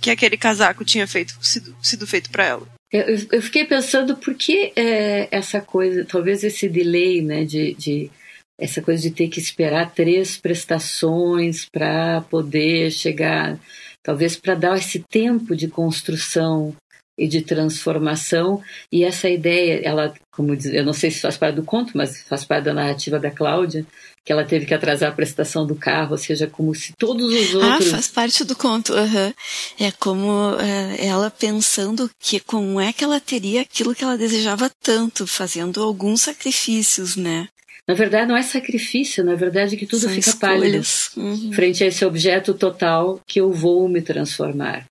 que 0.00 0.10
aquele 0.10 0.36
casaco 0.36 0.84
tinha 0.84 1.06
feito, 1.06 1.34
sido, 1.42 1.76
sido 1.82 2.06
feito 2.06 2.30
para 2.30 2.44
ela. 2.44 2.68
Eu, 2.92 3.04
eu, 3.32 3.42
fiquei 3.42 3.64
pensando 3.64 4.16
por 4.16 4.34
que 4.34 4.72
é, 4.76 5.28
essa 5.30 5.60
coisa, 5.60 6.04
talvez 6.04 6.44
esse 6.44 6.68
delay, 6.68 7.20
né, 7.20 7.44
de, 7.44 7.74
de 7.74 8.10
essa 8.58 8.80
coisa 8.80 9.02
de 9.02 9.10
ter 9.10 9.28
que 9.28 9.40
esperar 9.40 9.92
três 9.92 10.36
prestações 10.36 11.66
para 11.66 12.22
poder 12.22 12.90
chegar, 12.90 13.58
talvez 14.02 14.36
para 14.36 14.54
dar 14.54 14.78
esse 14.78 15.00
tempo 15.00 15.54
de 15.56 15.68
construção 15.68 16.74
e 17.18 17.26
de 17.26 17.42
transformação 17.42 18.62
e 18.92 19.04
essa 19.04 19.28
ideia, 19.28 19.80
ela, 19.82 20.12
como 20.30 20.54
diz, 20.54 20.66
eu 20.66 20.84
não 20.84 20.92
sei 20.92 21.10
se 21.10 21.20
faz 21.20 21.36
parte 21.36 21.56
do 21.56 21.62
conto, 21.62 21.92
mas 21.94 22.22
faz 22.22 22.44
parte 22.44 22.64
da 22.64 22.74
narrativa 22.74 23.18
da 23.18 23.30
Cláudia, 23.30 23.86
que 24.24 24.32
ela 24.32 24.44
teve 24.44 24.66
que 24.66 24.74
atrasar 24.74 25.10
a 25.10 25.14
prestação 25.14 25.64
do 25.64 25.76
carro, 25.76 26.12
ou 26.12 26.18
seja, 26.18 26.48
como 26.48 26.74
se 26.74 26.92
todos 26.98 27.32
os 27.32 27.54
ah, 27.54 27.66
outros. 27.68 27.88
Ah, 27.88 27.90
faz 27.92 28.08
parte 28.08 28.44
do 28.44 28.56
conto. 28.56 28.92
Uhum. 28.92 29.32
É 29.78 29.92
como 29.92 30.56
é, 30.58 31.06
ela 31.06 31.30
pensando 31.30 32.10
que 32.18 32.40
como 32.40 32.80
é 32.80 32.92
que 32.92 33.04
ela 33.04 33.20
teria 33.20 33.60
aquilo 33.60 33.94
que 33.94 34.02
ela 34.02 34.18
desejava 34.18 34.68
tanto, 34.82 35.28
fazendo 35.28 35.80
alguns 35.80 36.22
sacrifícios, 36.22 37.14
né? 37.14 37.48
Na 37.86 37.94
verdade, 37.94 38.28
não 38.28 38.36
é 38.36 38.42
sacrifício, 38.42 39.22
na 39.22 39.36
verdade, 39.36 39.76
que 39.76 39.86
tudo 39.86 40.00
São 40.00 40.10
fica 40.10 40.30
escolhas. 40.30 41.10
pálido 41.14 41.44
uhum. 41.44 41.52
frente 41.52 41.84
a 41.84 41.86
esse 41.86 42.04
objeto 42.04 42.52
total 42.52 43.20
que 43.24 43.40
eu 43.40 43.52
vou 43.52 43.88
me 43.88 44.02
transformar. 44.02 44.84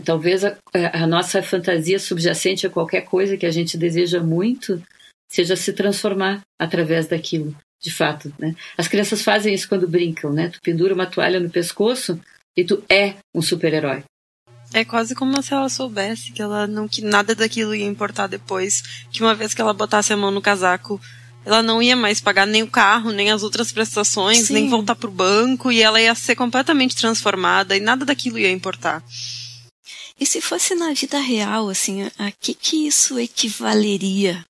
Talvez 0.00 0.44
a, 0.44 0.56
a 0.92 1.06
nossa 1.06 1.42
fantasia 1.42 1.98
subjacente 1.98 2.66
a 2.66 2.70
qualquer 2.70 3.02
coisa 3.02 3.36
que 3.36 3.46
a 3.46 3.50
gente 3.50 3.76
deseja 3.76 4.20
muito 4.20 4.82
seja 5.30 5.56
se 5.56 5.72
transformar 5.72 6.40
através 6.58 7.06
daquilo 7.06 7.54
de 7.82 7.90
fato, 7.90 8.32
né? 8.38 8.54
As 8.78 8.86
crianças 8.86 9.22
fazem 9.22 9.52
isso 9.52 9.68
quando 9.68 9.88
brincam, 9.88 10.32
né? 10.32 10.48
Tu 10.48 10.60
pendura 10.62 10.94
uma 10.94 11.06
toalha 11.06 11.40
no 11.40 11.50
pescoço 11.50 12.18
e 12.56 12.64
tu 12.64 12.82
é 12.88 13.14
um 13.34 13.42
super-herói. 13.42 14.04
É 14.72 14.84
quase 14.84 15.14
como 15.14 15.42
se 15.42 15.52
ela 15.52 15.68
soubesse 15.68 16.32
que 16.32 16.40
ela 16.40 16.66
não 16.66 16.86
que 16.86 17.02
nada 17.02 17.34
daquilo 17.34 17.74
ia 17.74 17.84
importar 17.84 18.28
depois, 18.28 19.04
que 19.10 19.20
uma 19.20 19.34
vez 19.34 19.52
que 19.52 19.60
ela 19.60 19.74
botasse 19.74 20.12
a 20.12 20.16
mão 20.16 20.30
no 20.30 20.40
casaco, 20.40 21.00
ela 21.44 21.60
não 21.60 21.82
ia 21.82 21.96
mais 21.96 22.20
pagar 22.20 22.46
nem 22.46 22.62
o 22.62 22.68
carro, 22.68 23.10
nem 23.10 23.30
as 23.30 23.42
outras 23.42 23.72
prestações, 23.72 24.46
Sim. 24.46 24.54
nem 24.54 24.68
voltar 24.68 24.94
pro 24.94 25.10
banco 25.10 25.72
e 25.72 25.82
ela 25.82 26.00
ia 26.00 26.14
ser 26.14 26.36
completamente 26.36 26.94
transformada 26.94 27.76
e 27.76 27.80
nada 27.80 28.04
daquilo 28.04 28.38
ia 28.38 28.50
importar. 28.50 29.02
E 30.22 30.24
se 30.24 30.40
fosse 30.40 30.76
na 30.76 30.92
vida 30.92 31.18
real, 31.18 31.68
assim, 31.68 32.04
a 32.16 32.30
que 32.30 32.54
que 32.54 32.86
isso 32.86 33.18
equivaleria? 33.18 34.46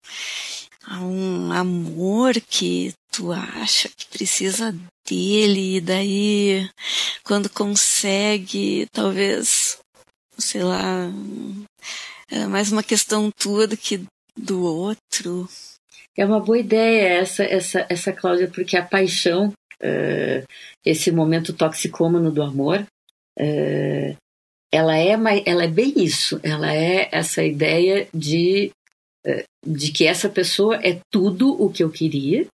A 0.85 1.01
um 1.01 1.51
amor 1.51 2.35
que 2.35 2.93
tu 3.11 3.33
acha 3.33 3.89
que 3.89 4.05
precisa 4.09 4.71
dele, 5.09 5.77
e 5.77 5.81
daí 5.81 6.69
quando 7.25 7.49
consegue, 7.49 8.87
talvez, 8.93 9.79
sei 10.37 10.63
lá, 10.63 11.11
é 12.31 12.47
mais 12.47 12.71
uma 12.71 12.83
questão 12.83 13.31
tua 13.31 13.67
do 13.67 13.75
que 13.75 14.05
do 14.37 14.63
outro. 14.63 15.49
É 16.15 16.27
uma 16.27 16.39
boa 16.39 16.59
ideia 16.59 17.15
essa, 17.21 17.45
essa, 17.45 17.87
essa 17.89 18.13
Cláudia, 18.13 18.51
porque 18.55 18.77
a 18.77 18.85
paixão, 18.85 19.55
uh, 19.81 20.47
esse 20.85 21.11
momento 21.11 21.55
toxicômano 21.55 22.31
do 22.31 22.43
amor, 22.43 22.87
uh, 23.41 24.23
ela 24.73 24.97
é, 24.97 25.11
ela 25.45 25.65
é 25.65 25.69
bem 25.69 25.93
isso. 25.97 26.41
Ela 26.43 26.75
é 26.75 27.09
essa 27.13 27.45
ideia 27.45 28.09
de 28.13 28.73
uh, 29.27 29.45
de 29.65 29.93
que 29.93 30.07
essa 30.07 30.29
pessoa 30.29 30.77
é 30.83 30.99
tudo 31.11 31.63
o 31.63 31.71
que 31.71 31.85
eu 31.85 31.91
queria 31.91 32.47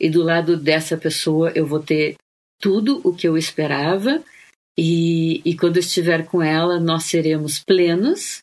e 0.00 0.10
do 0.10 0.22
lado 0.22 0.56
dessa 0.56 0.96
pessoa 0.96 1.52
eu 1.54 1.66
vou 1.66 1.80
ter 1.80 2.16
tudo 2.60 3.00
o 3.04 3.14
que 3.14 3.28
eu 3.28 3.36
esperava 3.36 4.22
e, 4.76 5.40
e 5.44 5.56
quando 5.56 5.76
eu 5.76 5.80
estiver 5.80 6.26
com 6.26 6.42
ela 6.42 6.80
nós 6.80 7.04
seremos 7.04 7.62
plenos 7.64 8.40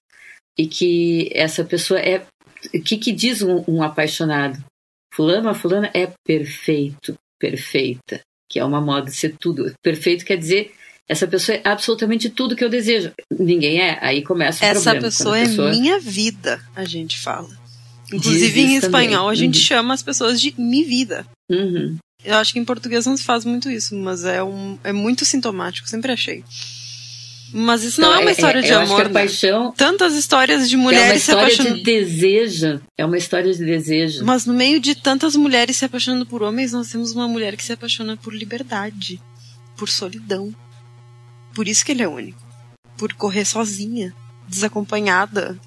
e 0.58 0.68
que 0.68 1.30
essa 1.34 1.64
pessoa 1.66 2.00
é 2.00 2.26
o 2.74 2.82
que, 2.82 2.98
que 2.98 3.12
diz 3.12 3.42
um, 3.42 3.64
um 3.68 3.84
apaixonado 3.84 4.64
fulano 5.14 5.54
fulana 5.54 5.92
é 5.94 6.12
perfeito 6.26 7.16
perfeita 7.38 8.22
que 8.50 8.58
é 8.58 8.64
uma 8.64 8.80
moda 8.80 9.08
de 9.08 9.18
ser 9.18 9.36
tudo 9.38 9.74
perfeito 9.84 10.24
quer 10.24 10.38
dizer 10.38 10.74
essa 11.08 11.28
pessoa 11.28 11.58
é 11.58 11.62
absolutamente 11.66 12.30
tudo 12.30 12.56
que 12.56 12.64
eu 12.64 12.70
desejo. 12.70 13.12
Ninguém 13.32 13.82
é. 13.82 13.98
Aí 14.02 14.22
começa 14.22 14.64
o 14.64 14.68
Essa 14.68 14.92
problema. 14.92 15.08
pessoa, 15.08 15.38
pessoa 15.38 15.70
é 15.70 15.72
minha 15.72 16.00
vida, 16.00 16.62
a 16.76 16.86
gente 16.86 17.20
fala. 17.20 17.50
Inclusive 18.12 18.62
em 18.62 18.76
espanhol 18.76 19.26
também. 19.26 19.32
a 19.32 19.36
gente 19.36 19.58
uhum. 19.58 19.66
chama 19.66 19.94
as 19.94 20.04
pessoas 20.04 20.40
de 20.40 20.54
mi 20.58 20.84
vida. 20.84 21.26
Uhum. 21.50 21.98
Eu 22.24 22.36
acho 22.38 22.54
que 22.54 22.60
em 22.60 22.66
português 22.66 23.06
não 23.06 23.18
se 23.18 23.24
faz 23.24 23.44
muito 23.44 23.70
isso, 23.70 23.96
mas 23.96 24.24
é, 24.24 24.42
um, 24.42 24.78
é 24.84 24.94
muito 24.94 25.26
sintomático, 25.26 25.90
sempre 25.90 26.12
achei. 26.12 26.44
Mas 27.52 27.84
isso 27.84 28.02
não, 28.02 28.10
não 28.10 28.16
é 28.16 28.20
uma 28.22 28.30
é, 28.30 28.34
história 28.34 28.60
é, 28.60 28.62
de 28.62 28.74
amor. 28.74 29.04
Né? 29.06 29.10
paixão. 29.10 29.72
Tantas 29.76 30.16
histórias 30.16 30.68
de 30.68 30.78
mulheres 30.78 31.06
é 31.06 31.12
uma 31.12 31.16
história 31.16 31.50
se 31.50 31.62
apaixonando. 31.62 31.78
de 31.78 31.84
desejo. 31.84 32.82
É 32.98 33.06
uma 33.06 33.18
história 33.18 33.54
de 33.54 33.64
desejo. 33.64 34.26
Mas 34.26 34.46
no 34.46 34.54
meio 34.54 34.80
de 34.80 34.96
tantas 34.96 35.36
mulheres 35.36 35.76
se 35.78 35.86
apaixonando 35.86 36.26
por 36.26 36.42
homens, 36.42 36.72
nós 36.72 36.90
temos 36.90 37.12
uma 37.12 37.28
mulher 37.28 37.56
que 37.56 37.64
se 37.64 37.74
apaixona 37.74 38.18
por 38.18 38.34
liberdade, 38.34 39.22
por 39.78 39.88
solidão. 39.88 40.54
Por 41.54 41.68
isso 41.68 41.86
que 41.86 41.92
ele 41.92 42.04
é 42.04 42.08
único. 42.08 42.42
Por 42.98 43.14
correr 43.14 43.46
sozinha, 43.46 44.14
desacompanhada. 44.48 45.58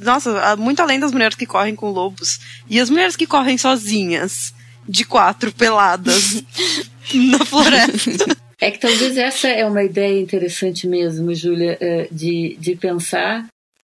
Nossa, 0.00 0.56
muito 0.56 0.80
além 0.80 0.98
das 0.98 1.12
mulheres 1.12 1.36
que 1.36 1.46
correm 1.46 1.74
com 1.74 1.90
lobos. 1.90 2.40
E 2.68 2.80
as 2.80 2.90
mulheres 2.90 3.16
que 3.16 3.26
correm 3.26 3.58
sozinhas, 3.58 4.54
de 4.88 5.04
quatro 5.04 5.52
peladas, 5.52 6.42
na 7.14 7.44
floresta. 7.44 8.36
É 8.60 8.70
que 8.70 8.78
talvez 8.78 9.18
essa 9.18 9.48
é 9.48 9.66
uma 9.66 9.82
ideia 9.82 10.18
interessante 10.18 10.86
mesmo, 10.86 11.34
Júlia, 11.34 11.76
eh, 11.78 12.08
de, 12.10 12.56
de 12.58 12.74
pensar 12.74 13.46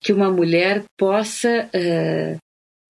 que 0.02 0.12
uma 0.12 0.30
mulher 0.30 0.84
possa 0.98 1.68
uh, 1.74 2.38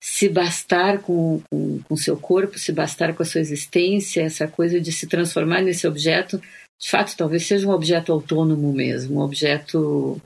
se 0.01 0.29
bastar 0.29 0.99
com, 0.99 1.43
com, 1.51 1.81
com 1.81 1.97
seu 1.97 2.16
corpo, 2.16 2.59
se 2.59 2.73
bastar 2.73 3.14
com 3.14 3.23
a 3.23 3.27
sua 3.27 3.40
existência, 3.40 4.23
essa 4.23 4.47
coisa 4.47 4.81
de 4.81 4.93
se 4.93 5.07
transformar 5.07 5.61
nesse 5.61 5.87
objeto 5.87 6.40
de 6.81 6.88
fato, 6.88 7.14
talvez 7.16 7.45
seja 7.47 7.69
um 7.69 7.73
objeto 7.73 8.11
autônomo 8.11 8.73
mesmo, 8.73 9.21
um 9.21 9.23
objeto, 9.23 10.21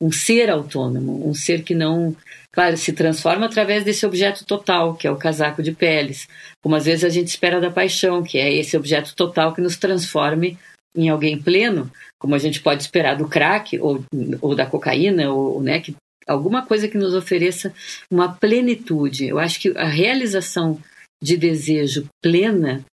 um 0.00 0.12
ser 0.12 0.50
autônomo, 0.50 1.26
um 1.26 1.32
ser 1.32 1.62
que 1.62 1.74
não, 1.74 2.14
claro, 2.52 2.76
se 2.76 2.92
transforma 2.92 3.46
através 3.46 3.84
desse 3.84 4.04
objeto 4.04 4.44
total, 4.44 4.94
que 4.94 5.06
é 5.06 5.10
o 5.10 5.16
casaco 5.16 5.62
de 5.62 5.72
peles, 5.72 6.28
como 6.62 6.76
às 6.76 6.84
vezes 6.84 7.04
a 7.04 7.08
gente 7.08 7.28
espera 7.28 7.58
da 7.58 7.70
paixão, 7.70 8.22
que 8.22 8.36
é 8.36 8.52
esse 8.52 8.76
objeto 8.76 9.14
total 9.16 9.54
que 9.54 9.62
nos 9.62 9.78
transforme 9.78 10.58
em 10.94 11.08
alguém 11.08 11.40
pleno, 11.40 11.90
como 12.18 12.34
a 12.34 12.38
gente 12.38 12.60
pode 12.60 12.82
esperar 12.82 13.16
do 13.16 13.26
crack 13.26 13.78
ou, 13.80 14.04
ou 14.42 14.54
da 14.54 14.66
cocaína, 14.66 15.30
ou, 15.32 15.62
né, 15.62 15.80
que, 15.80 15.96
alguma 16.26 16.66
coisa 16.66 16.86
que 16.86 16.98
nos 16.98 17.14
ofereça 17.14 17.72
uma 18.10 18.32
plenitude. 18.34 19.26
Eu 19.26 19.38
acho 19.38 19.58
que 19.58 19.76
a 19.76 19.88
realização 19.88 20.78
de 21.22 21.36
desejo 21.36 22.06
plena 22.22 22.84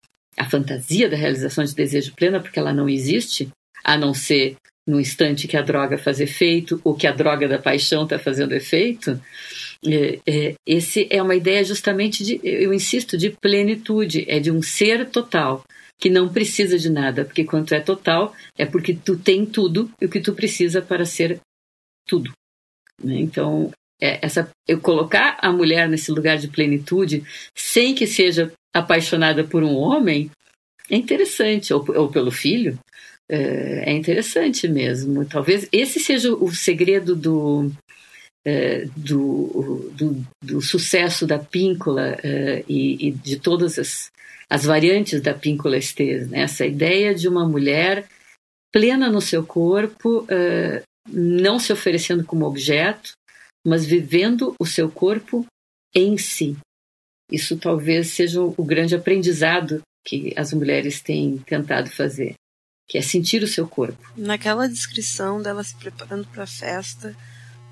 a 0.41 0.49
fantasia 0.49 1.07
da 1.07 1.15
realização 1.15 1.63
de 1.63 1.75
desejo 1.75 2.15
plena, 2.15 2.39
porque 2.39 2.57
ela 2.57 2.73
não 2.73 2.89
existe, 2.89 3.49
a 3.83 3.95
não 3.95 4.11
ser 4.11 4.55
no 4.87 4.99
instante 4.99 5.47
que 5.47 5.55
a 5.55 5.61
droga 5.61 5.99
faz 5.99 6.19
efeito 6.19 6.81
ou 6.83 6.95
que 6.95 7.05
a 7.05 7.11
droga 7.11 7.47
da 7.47 7.59
paixão 7.59 8.05
está 8.05 8.17
fazendo 8.17 8.53
efeito. 8.53 9.21
É, 9.85 10.19
é, 10.27 10.55
esse 10.65 11.07
é 11.11 11.21
uma 11.21 11.35
ideia 11.35 11.63
justamente 11.63 12.23
de, 12.23 12.39
eu 12.43 12.73
insisto, 12.73 13.15
de 13.19 13.29
plenitude, 13.29 14.25
é 14.27 14.39
de 14.39 14.49
um 14.49 14.63
ser 14.63 15.11
total 15.11 15.63
que 15.99 16.09
não 16.09 16.27
precisa 16.27 16.79
de 16.79 16.89
nada, 16.89 17.23
porque 17.23 17.43
quando 17.43 17.71
é 17.73 17.79
total 17.79 18.35
é 18.57 18.65
porque 18.65 18.95
tu 18.95 19.15
tem 19.15 19.45
tudo 19.45 19.91
e 20.01 20.07
o 20.07 20.09
que 20.09 20.19
tu 20.19 20.33
precisa 20.33 20.81
para 20.81 21.05
ser 21.05 21.39
tudo. 22.07 22.31
Né? 23.03 23.19
Então 23.19 23.71
é, 24.01 24.25
essa, 24.25 24.49
eu 24.67 24.81
colocar 24.81 25.37
a 25.39 25.51
mulher 25.51 25.87
nesse 25.87 26.11
lugar 26.11 26.39
de 26.39 26.47
plenitude 26.47 27.23
sem 27.55 27.93
que 27.93 28.07
seja 28.07 28.51
apaixonada 28.73 29.43
por 29.43 29.63
um 29.63 29.75
homem 29.75 30.31
é 30.89 30.95
interessante, 30.95 31.73
ou, 31.73 31.85
ou 31.95 32.09
pelo 32.09 32.31
filho, 32.31 32.77
é, 33.29 33.89
é, 33.89 33.93
interessante 33.93 34.67
mesmo. 34.67 35.25
Talvez 35.25 35.67
esse 35.71 35.99
seja 35.99 36.33
o 36.33 36.53
segredo 36.53 37.15
do, 37.15 37.71
é, 38.45 38.85
do, 38.95 39.89
do, 39.93 40.25
do, 40.43 40.61
sucesso 40.61 41.25
da 41.25 41.39
píncola 41.39 42.17
é, 42.21 42.63
e, 42.67 43.07
e, 43.07 43.11
de 43.11 43.39
todas 43.39 43.79
as, 43.79 44.11
as 44.49 44.65
variantes 44.65 45.21
da 45.21 45.33
píncola 45.33 45.77
estes, 45.77 46.29
né? 46.29 46.41
essa 46.41 46.65
ideia 46.65 47.15
de 47.15 47.27
uma 47.29 47.47
mulher 47.47 48.05
plena 48.69 49.09
no 49.09 49.21
seu 49.21 49.45
corpo, 49.45 50.25
é, 50.29 50.81
não 51.09 51.57
se 51.57 51.71
oferecendo 51.71 52.25
como 52.25 52.45
objeto, 52.45 53.11
mas 53.65 53.85
vivendo 53.85 54.53
o 54.59 54.65
seu 54.65 54.89
corpo 54.89 55.45
em 55.95 56.17
si. 56.17 56.57
Isso 57.31 57.55
talvez 57.57 58.09
seja 58.09 58.41
o 58.41 58.63
grande 58.63 58.93
aprendizado 58.93 59.81
que 60.03 60.33
as 60.35 60.51
mulheres 60.51 61.01
têm 61.01 61.37
tentado 61.37 61.89
fazer, 61.89 62.33
que 62.87 62.97
é 62.97 63.01
sentir 63.01 63.41
o 63.41 63.47
seu 63.47 63.67
corpo. 63.67 64.11
Naquela 64.17 64.67
descrição 64.67 65.41
dela 65.41 65.63
se 65.63 65.75
preparando 65.75 66.27
para 66.27 66.43
a 66.43 66.47
festa, 66.47 67.15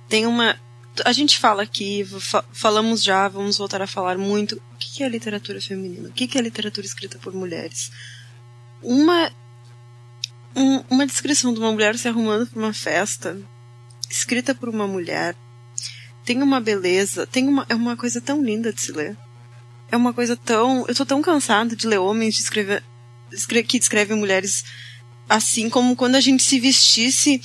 tem 0.08 0.26
uma. 0.26 0.58
A 1.04 1.12
gente 1.12 1.38
fala 1.38 1.64
aqui, 1.64 2.06
falamos 2.54 3.04
já, 3.04 3.28
vamos 3.28 3.58
voltar 3.58 3.82
a 3.82 3.88
falar 3.88 4.18
muito. 4.18 4.56
O 4.56 4.78
que 4.78 5.04
é 5.04 5.10
literatura 5.10 5.60
feminina? 5.60 6.10
O 6.10 6.14
que 6.14 6.38
é 6.38 6.42
literatura 6.42 6.86
escrita 6.86 7.18
por 7.20 7.34
mulheres? 7.34 7.92
Uma 8.82 9.32
um, 10.56 10.84
uma 10.90 11.06
descrição 11.06 11.54
de 11.54 11.60
uma 11.60 11.72
mulher 11.72 11.98
se 11.98 12.08
arrumando 12.08 12.48
para 12.48 12.60
uma 12.60 12.74
festa, 12.74 13.38
escrita 14.10 14.56
por 14.56 14.70
uma 14.70 14.88
mulher, 14.88 15.36
tem 16.26 16.42
uma 16.42 16.60
beleza, 16.60 17.28
tem 17.28 17.48
uma, 17.48 17.66
é 17.70 17.76
uma 17.76 17.96
coisa 17.96 18.20
tão 18.20 18.44
linda 18.44 18.74
de 18.74 18.82
se 18.82 18.92
ler 18.92 19.18
é 19.92 19.98
uma 19.98 20.14
coisa 20.14 20.36
tão. 20.36 20.86
Eu 20.88 20.96
tô 20.96 21.06
tão 21.06 21.22
cansada 21.22 21.76
de 21.76 21.88
ler 21.88 21.98
homens 21.98 22.36
de 22.36 22.42
escrever, 22.42 22.84
que 23.68 23.80
descrevem 23.80 24.18
mulheres 24.18 24.64
assim 25.28 25.70
como 25.70 25.96
quando 25.96 26.16
a 26.16 26.20
gente 26.20 26.42
se 26.42 26.60
vestisse 26.60 27.40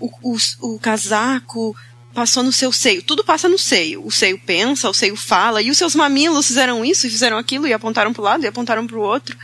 o, 0.00 0.10
o, 0.22 0.36
o 0.60 0.78
casaco 0.78 1.76
passou 2.14 2.42
no 2.42 2.50
seu 2.50 2.72
seio. 2.72 3.02
Tudo 3.02 3.22
passa 3.22 3.46
no 3.48 3.58
seio. 3.58 4.04
O 4.04 4.10
seio 4.10 4.38
pensa, 4.38 4.88
o 4.88 4.94
seio 4.94 5.14
fala, 5.14 5.60
e 5.60 5.70
os 5.70 5.76
seus 5.76 5.94
mamilos 5.94 6.46
fizeram 6.46 6.82
isso 6.82 7.06
e 7.06 7.10
fizeram 7.10 7.36
aquilo, 7.36 7.66
e 7.66 7.74
apontaram 7.74 8.12
para 8.12 8.22
o 8.22 8.24
lado 8.24 8.44
e 8.44 8.46
apontaram 8.46 8.86
para 8.86 8.96
o 8.96 9.02
outro. 9.02 9.36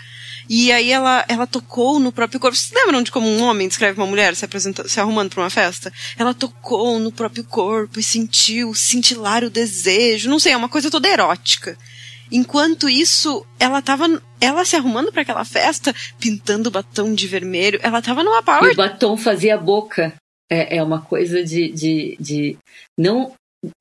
E 0.48 0.72
aí 0.72 0.90
ela, 0.90 1.24
ela 1.28 1.46
tocou 1.46 2.00
no 2.00 2.10
próprio 2.10 2.40
corpo. 2.40 2.56
Vocês 2.56 2.72
lembram 2.74 3.02
de 3.02 3.12
como 3.12 3.28
um 3.28 3.42
homem 3.42 3.68
descreve 3.68 4.00
uma 4.00 4.06
mulher 4.06 4.34
se, 4.34 4.46
se 4.86 5.00
arrumando 5.00 5.30
para 5.30 5.42
uma 5.42 5.50
festa? 5.50 5.92
Ela 6.18 6.34
tocou 6.34 6.98
no 6.98 7.12
próprio 7.12 7.44
corpo 7.44 8.00
e 8.00 8.02
sentiu 8.02 8.74
cintilar 8.74 9.44
o 9.44 9.50
desejo. 9.50 10.30
Não 10.30 10.38
sei, 10.38 10.52
é 10.52 10.56
uma 10.56 10.68
coisa 10.68 10.90
toda 10.90 11.08
erótica. 11.08 11.78
Enquanto 12.32 12.88
isso, 12.88 13.46
ela 13.60 13.82
tava 13.82 14.06
ela 14.40 14.64
se 14.64 14.74
arrumando 14.74 15.12
para 15.12 15.22
aquela 15.22 15.44
festa, 15.44 15.94
pintando 16.18 16.68
o 16.68 16.72
batom 16.72 17.14
de 17.14 17.28
vermelho. 17.28 17.78
Ela 17.82 18.00
tava 18.00 18.24
numa 18.24 18.42
power. 18.42 18.70
E 18.70 18.72
o 18.72 18.76
batom 18.76 19.16
fazia 19.16 19.54
a 19.54 19.58
boca. 19.58 20.14
É, 20.50 20.78
é 20.78 20.82
uma 20.82 21.02
coisa 21.02 21.44
de, 21.44 21.70
de, 21.70 22.16
de 22.18 22.56
não 22.98 23.32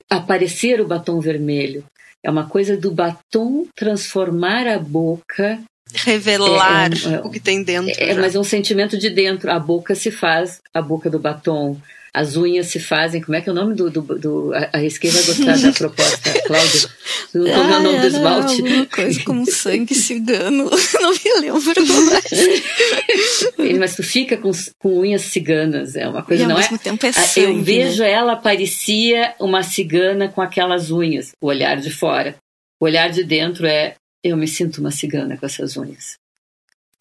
aparecer 0.10 0.82
o 0.82 0.88
batom 0.88 1.20
vermelho. 1.20 1.84
É 2.24 2.30
uma 2.30 2.48
coisa 2.48 2.78
do 2.78 2.92
batom 2.92 3.66
transformar 3.76 4.68
a 4.68 4.78
boca. 4.78 5.60
Revelar 5.94 6.92
é, 6.94 7.14
é, 7.16 7.20
o 7.22 7.30
que 7.30 7.40
tem 7.40 7.64
dentro. 7.64 7.92
É, 7.98 8.14
mas 8.14 8.36
é 8.36 8.40
um 8.40 8.44
sentimento 8.44 8.98
de 8.98 9.10
dentro. 9.10 9.50
A 9.50 9.60
boca 9.60 9.96
se 9.96 10.12
faz, 10.12 10.62
a 10.74 10.82
boca 10.82 11.10
do 11.10 11.18
batom 11.18 11.78
as 12.14 12.36
unhas 12.36 12.68
se 12.68 12.80
fazem. 12.80 13.22
Como 13.22 13.36
é 13.36 13.42
que 13.42 13.50
é 13.50 13.52
o 13.52 13.56
nome 13.56 13.74
do. 13.74 13.90
do, 13.90 14.02
do 14.02 14.54
a, 14.54 14.70
a 14.74 14.78
Risquei 14.78 15.10
vai 15.10 15.24
gostar 15.24 15.58
da 15.58 15.72
proposta, 15.78 16.42
Cláudia. 16.46 16.90
Como 17.32 17.48
é 17.48 17.78
o 17.78 17.84
nome 17.84 18.00
do 18.00 18.08
esmalte? 18.08 18.62
Alguma 18.62 18.86
coisa 18.86 19.24
como 19.24 19.50
sangue 19.50 19.96
cigano. 19.96 20.70
Não 21.02 21.12
me 21.12 21.40
lembro 21.40 21.62
mais. 22.12 23.80
Mas 23.80 23.96
tu 23.96 24.04
fica 24.04 24.36
com, 24.36 24.52
com 24.80 25.00
unhas 25.00 25.22
ciganas. 25.22 25.96
É 25.96 26.08
uma 26.08 26.22
coisa, 26.24 26.44
e 26.44 26.48
não 26.48 26.60
é? 26.60 26.68
Tempo 26.78 27.06
é 27.06 27.12
sangue, 27.12 27.48
Eu 27.48 27.64
vejo 27.64 28.04
né? 28.04 28.12
ela 28.12 28.36
parecia 28.36 29.34
uma 29.40 29.64
cigana 29.64 30.28
com 30.28 30.42
aquelas 30.42 30.92
unhas. 30.92 31.32
O 31.42 31.48
olhar 31.48 31.78
de 31.78 31.90
fora. 31.90 32.36
O 32.80 32.86
olhar 32.86 33.10
de 33.10 33.24
dentro 33.24 33.66
é. 33.66 33.96
Eu 34.24 34.38
me 34.38 34.48
sinto 34.48 34.80
uma 34.80 34.92
cigana 34.92 35.36
com 35.36 35.46
essas 35.46 35.76
unhas. 35.78 36.21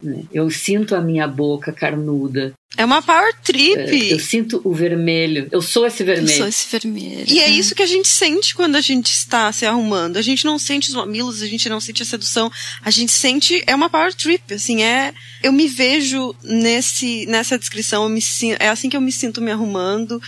Né? 0.01 0.23
Eu 0.31 0.49
sinto 0.49 0.95
a 0.95 1.01
minha 1.01 1.27
boca 1.27 1.71
carnuda. 1.71 2.53
É 2.77 2.85
uma 2.85 3.01
power 3.01 3.33
trip. 3.43 4.09
É, 4.09 4.13
eu 4.13 4.19
sinto 4.19 4.61
o 4.63 4.73
vermelho. 4.73 5.47
Eu 5.51 5.61
sou 5.61 5.85
esse 5.85 6.03
vermelho. 6.03 6.31
Eu 6.31 6.37
sou 6.37 6.47
esse 6.47 6.67
vermelho. 6.71 7.25
E 7.27 7.39
é 7.39 7.49
isso 7.49 7.75
que 7.75 7.83
a 7.83 7.87
gente 7.87 8.07
sente 8.07 8.55
quando 8.55 8.77
a 8.77 8.81
gente 8.81 9.11
está 9.11 9.51
se 9.51 9.65
arrumando. 9.65 10.17
A 10.17 10.21
gente 10.21 10.45
não 10.45 10.57
sente 10.57 10.89
os 10.89 10.95
mamilos, 10.95 11.41
a 11.41 11.47
gente 11.47 11.67
não 11.67 11.81
sente 11.81 12.01
a 12.01 12.05
sedução. 12.05 12.49
A 12.81 12.89
gente 12.89 13.11
sente. 13.11 13.61
É 13.67 13.75
uma 13.75 13.89
power 13.89 14.13
trip. 14.13 14.53
Assim, 14.53 14.83
é. 14.83 15.13
Eu 15.43 15.51
me 15.51 15.67
vejo 15.67 16.33
nesse, 16.43 17.25
nessa 17.25 17.59
descrição. 17.59 18.03
Eu 18.03 18.09
me, 18.09 18.21
é 18.57 18.69
assim 18.69 18.89
que 18.89 18.95
eu 18.95 19.01
me 19.01 19.11
sinto 19.11 19.41
me 19.41 19.51
arrumando. 19.51 20.21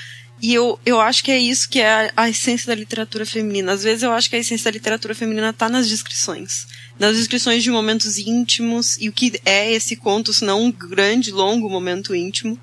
E 0.44 0.54
eu, 0.54 0.78
eu 0.86 1.00
acho 1.00 1.24
que 1.24 1.32
é 1.32 1.40
isso 1.40 1.70
que 1.70 1.80
é 1.80 1.90
a, 1.90 2.14
a, 2.18 2.30
essência 2.30 2.68
da 2.68 2.76
literatura 2.76 3.26
feminina. 3.26 3.72
Às 3.72 3.82
vezes 3.82 4.04
eu 4.04 4.12
acho 4.12 4.30
que 4.30 4.36
a 4.36 4.40
essência 4.40 4.66
da 4.66 4.72
literatura 4.72 5.16
feminina 5.16 5.52
está 5.52 5.70
nas 5.70 5.88
descrições. 5.88 6.68
Nas 7.00 7.16
descrições 7.16 7.64
de 7.64 7.72
momentos 7.72 8.18
íntimos 8.18 8.98
e 9.00 9.08
o 9.08 9.14
que 9.14 9.40
é 9.46 9.72
esse 9.72 9.96
conto, 9.96 10.34
se 10.34 10.44
não 10.44 10.64
um 10.66 10.70
grande, 10.70 11.32
longo 11.32 11.70
momento 11.70 12.14
íntimo. 12.14 12.60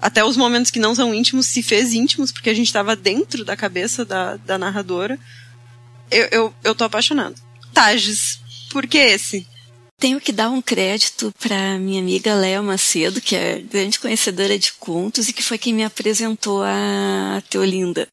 Até 0.00 0.24
os 0.24 0.34
momentos 0.34 0.70
que 0.70 0.78
não 0.78 0.94
são 0.94 1.14
íntimos 1.14 1.46
se 1.46 1.62
fez 1.62 1.92
íntimos, 1.92 2.32
porque 2.32 2.48
a 2.48 2.54
gente 2.54 2.68
estava 2.68 2.96
dentro 2.96 3.44
da 3.44 3.54
cabeça 3.54 4.02
da, 4.02 4.36
da 4.38 4.56
narradora. 4.56 5.18
Eu, 6.10 6.28
eu, 6.32 6.54
eu 6.64 6.74
tô 6.74 6.84
apaixonado. 6.84 7.34
Tages, 7.74 8.40
por 8.70 8.86
que 8.86 8.96
esse? 8.96 9.46
Tenho 9.98 10.20
que 10.20 10.32
dar 10.32 10.50
um 10.50 10.60
crédito 10.60 11.32
para 11.40 11.78
minha 11.78 12.00
amiga 12.00 12.34
Léa 12.34 12.62
Macedo, 12.62 13.20
que 13.20 13.36
é 13.36 13.60
grande 13.60 13.98
conhecedora 13.98 14.58
de 14.58 14.72
contos 14.74 15.28
e 15.28 15.32
que 15.32 15.42
foi 15.42 15.56
quem 15.56 15.72
me 15.72 15.84
apresentou 15.84 16.62
a 16.62 17.42
Teolinda. 17.48 18.06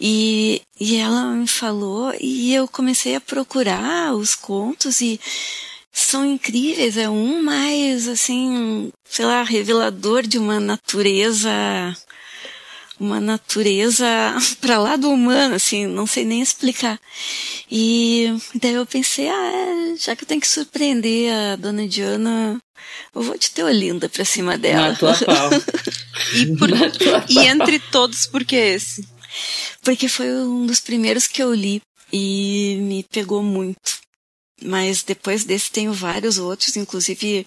E, 0.00 0.62
e 0.80 0.96
ela 0.96 1.26
me 1.32 1.46
falou 1.46 2.14
e 2.20 2.54
eu 2.54 2.66
comecei 2.66 3.14
a 3.14 3.20
procurar 3.20 4.14
os 4.14 4.34
contos 4.34 5.00
e 5.00 5.20
são 5.92 6.24
incríveis. 6.24 6.96
É 6.96 7.08
um 7.08 7.42
mais, 7.42 8.08
assim, 8.08 8.90
sei 9.04 9.24
lá, 9.24 9.42
revelador 9.42 10.22
de 10.22 10.38
uma 10.38 10.58
natureza 10.58 11.50
uma 12.98 13.20
natureza 13.20 14.06
para 14.60 14.78
lá 14.78 14.96
do 14.96 15.10
humano, 15.10 15.54
assim, 15.54 15.86
não 15.86 16.06
sei 16.06 16.24
nem 16.24 16.40
explicar. 16.40 17.00
E 17.70 18.34
daí 18.54 18.74
eu 18.74 18.86
pensei, 18.86 19.28
ah, 19.28 19.52
é, 19.52 19.96
já 19.96 20.14
que 20.14 20.24
eu 20.24 20.28
tenho 20.28 20.40
que 20.40 20.48
surpreender 20.48 21.32
a 21.32 21.56
dona 21.56 21.86
Diana, 21.88 22.58
eu 23.14 23.22
vou 23.22 23.38
de 23.38 23.50
Teolinda 23.50 24.08
pra 24.08 24.24
cima 24.24 24.56
dela. 24.58 24.88
Na 24.94 24.96
tua 24.96 25.14
pau. 25.14 25.50
e, 26.34 26.56
por, 26.56 26.70
e 27.28 27.38
entre 27.46 27.78
todos, 27.78 28.26
por 28.26 28.44
que 28.44 28.56
esse? 28.56 29.06
Porque 29.82 30.08
foi 30.08 30.30
um 30.30 30.66
dos 30.66 30.80
primeiros 30.80 31.26
que 31.26 31.42
eu 31.42 31.52
li 31.52 31.82
e 32.12 32.78
me 32.80 33.02
pegou 33.04 33.42
muito. 33.42 34.04
Mas 34.62 35.02
depois 35.02 35.44
desse 35.44 35.70
tenho 35.70 35.92
vários 35.92 36.38
outros, 36.38 36.76
inclusive 36.76 37.44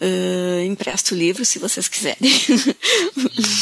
Uh, 0.00 0.62
empresto 0.64 1.14
o 1.14 1.18
livro 1.18 1.44
se 1.44 1.58
vocês 1.58 1.86
quiserem. 1.86 2.18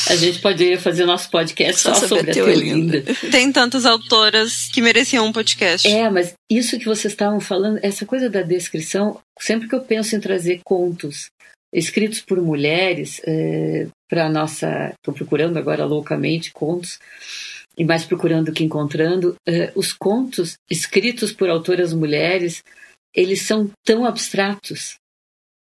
A 0.09 0.17
gente 0.17 0.41
poderia 0.41 0.79
fazer 0.79 1.05
nosso 1.05 1.29
podcast 1.31 1.83
só, 1.83 1.93
só 1.93 2.07
sobre, 2.07 2.19
sobre 2.19 2.31
a 2.31 2.35
Teolinda. 2.35 3.03
Tem 3.31 3.53
tantas 3.53 3.85
autoras 3.85 4.69
que 4.73 4.81
mereciam 4.81 5.27
um 5.27 5.33
podcast. 5.33 5.87
É, 5.87 6.09
mas 6.09 6.35
isso 6.51 6.79
que 6.79 6.87
vocês 6.87 7.13
estavam 7.13 7.41
falando, 7.41 7.79
essa 7.83 8.07
coisa 8.07 8.31
da 8.31 8.43
descrição, 8.43 9.21
sempre 9.39 9.69
que 9.69 9.75
eu 9.75 9.83
penso 9.83 10.17
em 10.17 10.21
trazer 10.21 10.61
contos 10.65 11.31
escritos 11.73 12.21
por 12.21 12.41
mulheres 12.41 13.21
é, 13.25 13.87
para 14.09 14.29
nossa. 14.29 14.93
Estou 14.95 15.15
procurando 15.15 15.59
agora 15.59 15.85
loucamente 15.85 16.53
contos 16.53 16.99
e 17.77 17.85
mais 17.85 18.05
procurando 18.05 18.53
que 18.53 18.65
encontrando. 18.65 19.35
É, 19.47 19.73
os 19.75 19.93
contos 19.93 20.55
escritos 20.71 21.33
por 21.33 21.49
autoras 21.49 21.93
mulheres, 21.93 22.63
eles 23.15 23.43
são 23.43 23.71
tão 23.85 24.05
abstratos 24.05 25.00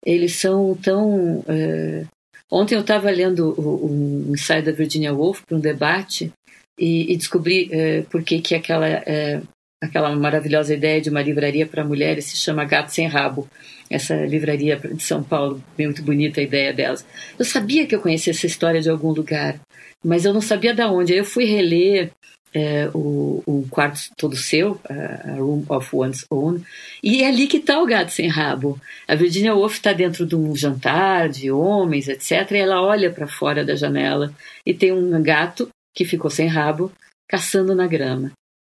eles 0.08 0.38
são 0.38 0.74
tão. 0.76 1.44
É... 1.50 2.06
Ontem 2.50 2.76
eu 2.76 2.82
estava 2.82 3.12
lendo 3.12 3.54
um 3.60 4.32
ensaio 4.32 4.64
da 4.64 4.72
Virginia 4.72 5.14
Woolf 5.14 5.42
para 5.46 5.58
um 5.58 5.60
debate 5.60 6.32
e, 6.80 7.12
e 7.12 7.18
descobri 7.18 7.68
é, 7.74 8.04
por 8.04 8.24
que, 8.24 8.40
que 8.40 8.56
aquela, 8.56 8.88
é, 8.88 9.42
aquela 9.84 10.16
maravilhosa 10.16 10.74
ideia 10.74 11.02
de 11.02 11.10
uma 11.10 11.22
livraria 11.22 11.68
para 11.68 11.84
mulheres 11.84 12.24
se 12.24 12.38
chama 12.38 12.64
Gato 12.64 12.94
Sem 12.94 13.06
Rabo. 13.06 13.50
Essa 13.90 14.16
livraria 14.26 14.78
de 14.78 15.04
São 15.04 15.22
Paulo, 15.22 15.62
muito 15.78 16.02
bonita 16.02 16.40
a 16.40 16.44
ideia 16.44 16.72
delas. 16.72 17.06
Eu 17.38 17.44
sabia 17.44 17.86
que 17.86 17.94
eu 17.94 18.02
conhecia 18.02 18.32
essa 18.32 18.46
história 18.46 18.80
de 18.80 18.90
algum 18.90 19.12
lugar, 19.12 19.60
mas 20.02 20.24
eu 20.24 20.34
não 20.34 20.42
sabia 20.42 20.74
de 20.74 20.84
onde. 20.84 21.12
Aí 21.12 21.20
eu 21.20 21.26
fui 21.26 21.44
reler 21.44 22.12
é, 22.58 22.90
o, 22.94 23.44
o, 23.46 23.68
quarto 23.70 24.00
todo 24.18 24.36
seu, 24.36 24.82
a, 24.90 25.32
a, 25.32 25.36
Room 25.36 25.64
of 25.70 25.96
One's 25.96 26.26
Own, 26.32 26.60
e 27.04 27.22
é 27.22 27.28
ali 27.28 27.46
que 27.46 27.58
está 27.58 27.80
o 27.80 27.86
gato 27.86 28.12
sem 28.12 28.28
rabo. 28.28 28.82
A 29.08 29.14
Virginia 29.14 29.54
Woolf 29.54 29.76
está 29.76 29.94
dentro 29.94 30.26
de 30.26 30.36
um 30.36 30.56
jantar 30.56 31.30
de 31.30 31.52
homens, 31.52 32.08
etc., 32.08 32.52
e 32.52 32.58
ela 32.58 32.82
olha 32.82 33.12
para 33.12 33.28
fora 33.28 33.64
da 33.64 33.76
janela 33.76 34.34
e 34.66 34.74
tem 34.74 34.92
um 34.92 35.22
gato 35.22 35.70
que 35.96 36.04
ficou 36.04 36.32
sem 36.32 36.48
rabo 36.48 36.92
caçando 37.30 37.76
na 37.76 37.86
grama. 37.86 38.32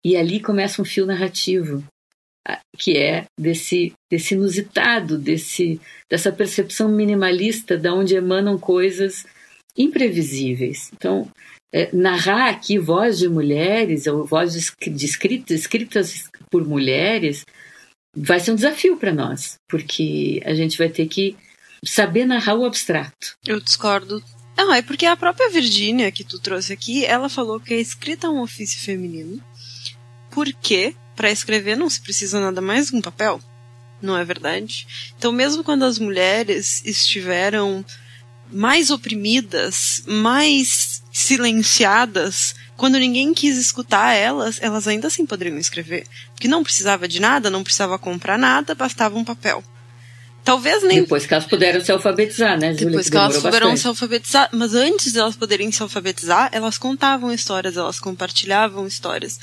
E 0.04 0.18
ali 0.18 0.42
começa 0.42 0.82
um 0.82 0.86
fio 0.86 1.06
narrativo 1.06 1.84
que 2.78 2.98
é 2.98 3.26
desse, 3.40 3.94
desse 4.10 4.34
inusitado, 4.34 5.18
desse, 5.18 5.80
dessa 6.10 6.32
percepção 6.32 6.90
minimalista 6.90 7.78
da 7.78 7.94
onde 7.94 8.16
emanam 8.16 8.58
coisas 8.58 9.26
imprevisíveis. 9.78 10.90
Então, 10.94 11.30
é, 11.74 11.90
narrar 11.94 12.50
aqui 12.50 12.78
voz 12.78 13.20
de 13.20 13.30
mulheres 13.30 14.08
ou 14.08 14.26
vozes 14.26 14.74
de 14.80 15.06
escritas, 15.06 15.60
escritas 15.60 16.30
por 16.50 16.66
mulheres 16.68 17.46
vai 18.16 18.40
ser 18.40 18.52
um 18.52 18.56
desafio 18.56 18.98
para 18.98 19.14
nós, 19.14 19.58
porque 19.68 20.42
a 20.46 20.54
gente 20.54 20.78
vai 20.78 20.90
ter 20.90 21.08
que 21.08 21.38
saber 21.86 22.26
narrar 22.26 22.56
o 22.56 22.66
abstrato. 22.66 23.36
Eu 23.46 23.60
discordo. 23.60 24.24
Não, 24.58 24.74
é 24.74 24.82
porque 24.82 25.06
a 25.06 25.16
própria 25.16 25.50
Virgínia 25.50 26.12
que 26.12 26.24
tu 26.24 26.40
trouxe 26.40 26.74
aqui, 26.74 27.06
ela 27.06 27.30
falou 27.30 27.60
que 27.60 27.74
a 27.74 27.80
escrita 27.80 28.28
é 28.28 28.30
um 28.30 28.42
ofício 28.42 28.82
feminino, 28.82 29.42
porque 30.32 30.94
para 31.16 31.32
escrever 31.32 31.78
não 31.78 31.90
se 31.90 32.02
precisa 32.02 32.40
nada 32.40 32.60
mais 32.60 32.90
que 32.90 32.96
um 32.96 33.02
papel, 33.02 33.40
não 34.02 34.18
é 34.18 34.26
verdade? 34.26 34.88
Então, 35.18 35.32
mesmo 35.32 35.64
quando 35.64 35.84
as 35.84 35.98
mulheres 36.00 36.84
estiveram 36.84 37.86
mais 38.52 38.90
oprimidas, 38.90 40.04
mais 40.06 41.02
silenciadas, 41.12 42.56
quando 42.76 42.98
ninguém 42.98 43.34
quis 43.34 43.58
escutar 43.58 44.14
elas, 44.14 44.58
elas 44.62 44.88
ainda 44.88 45.08
assim 45.08 45.26
poderiam 45.26 45.58
escrever. 45.58 46.08
Porque 46.32 46.48
não 46.48 46.64
precisava 46.64 47.08
de 47.08 47.20
nada, 47.20 47.50
não 47.50 47.64
precisava 47.64 48.00
comprar 48.00 48.38
nada, 48.38 48.74
bastava 48.74 49.18
um 49.18 49.26
papel. 49.26 49.64
Talvez 50.44 50.82
nem. 50.84 51.02
Depois 51.02 51.26
que 51.26 51.34
elas 51.34 51.46
puderam 51.46 51.84
se 51.84 51.92
alfabetizar, 51.92 52.58
né, 52.58 52.74
Júlia? 52.74 52.88
Depois 52.88 53.06
que, 53.06 53.12
que 53.12 53.18
elas 53.18 53.38
puderam 53.38 53.76
se 53.76 53.88
alfabetizar. 53.88 54.50
Mas 54.54 54.74
antes 54.74 55.12
de 55.12 55.20
elas 55.20 55.36
poderem 55.36 55.72
se 55.72 55.84
alfabetizar, 55.84 56.50
elas 56.54 56.78
contavam 56.78 57.32
histórias, 57.32 57.76
elas 57.76 58.00
compartilhavam 58.00 58.88
histórias. 58.88 59.38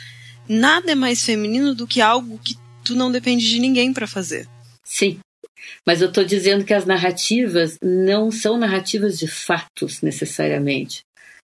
Nada 0.49 0.93
é 0.93 0.95
mais 0.95 1.23
feminino 1.23 1.75
do 1.75 1.87
que 1.87 2.01
algo 2.01 2.41
que 2.43 2.57
tu 2.83 2.95
não 2.95 3.13
depende 3.13 3.49
de 3.49 3.59
ninguém 3.59 3.93
para 3.93 4.07
fazer. 4.07 4.49
Sim. 4.83 5.19
Mas 5.87 6.01
eu 6.01 6.09
estou 6.09 6.25
dizendo 6.25 6.65
que 6.65 6.75
as 6.75 6.85
narrativas 6.85 7.79
não 7.83 8.31
são 8.31 8.59
narrativas 8.59 9.19
de 9.19 9.27
fatos 9.27 10.03
necessariamente. 10.03 11.03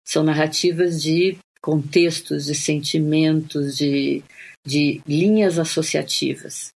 São 0.07 0.23
narrativas 0.23 1.03
de 1.03 1.37
contextos, 1.61 2.47
de 2.47 2.55
sentimentos, 2.55 3.77
de, 3.77 4.23
de 4.67 5.01
linhas 5.07 5.59
associativas. 5.59 6.71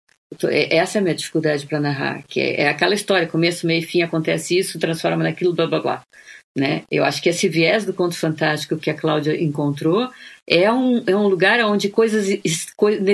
É, 0.44 0.76
essa 0.76 0.98
é 0.98 1.00
a 1.00 1.02
minha 1.02 1.14
dificuldade 1.14 1.66
para 1.66 1.80
narrar, 1.80 2.22
que 2.26 2.40
é, 2.40 2.62
é, 2.62 2.68
aquela 2.68 2.94
história, 2.94 3.28
começo, 3.28 3.66
meio 3.66 3.80
e 3.80 3.86
fim, 3.86 4.02
acontece 4.02 4.58
isso, 4.58 4.78
transforma 4.78 5.22
naquilo, 5.22 5.54
blá 5.54 5.66
blá 5.66 5.80
blá. 5.80 6.02
Né? 6.56 6.82
Eu 6.90 7.04
acho 7.04 7.22
que 7.22 7.30
esse 7.30 7.48
viés 7.48 7.86
do 7.86 7.94
conto 7.94 8.14
fantástico 8.14 8.76
que 8.76 8.90
a 8.90 8.94
Cláudia 8.94 9.40
encontrou 9.42 10.10
é 10.46 10.70
um, 10.70 11.02
é 11.06 11.16
um 11.16 11.26
lugar 11.26 11.58
onde 11.64 11.88
coisas, 11.88 12.26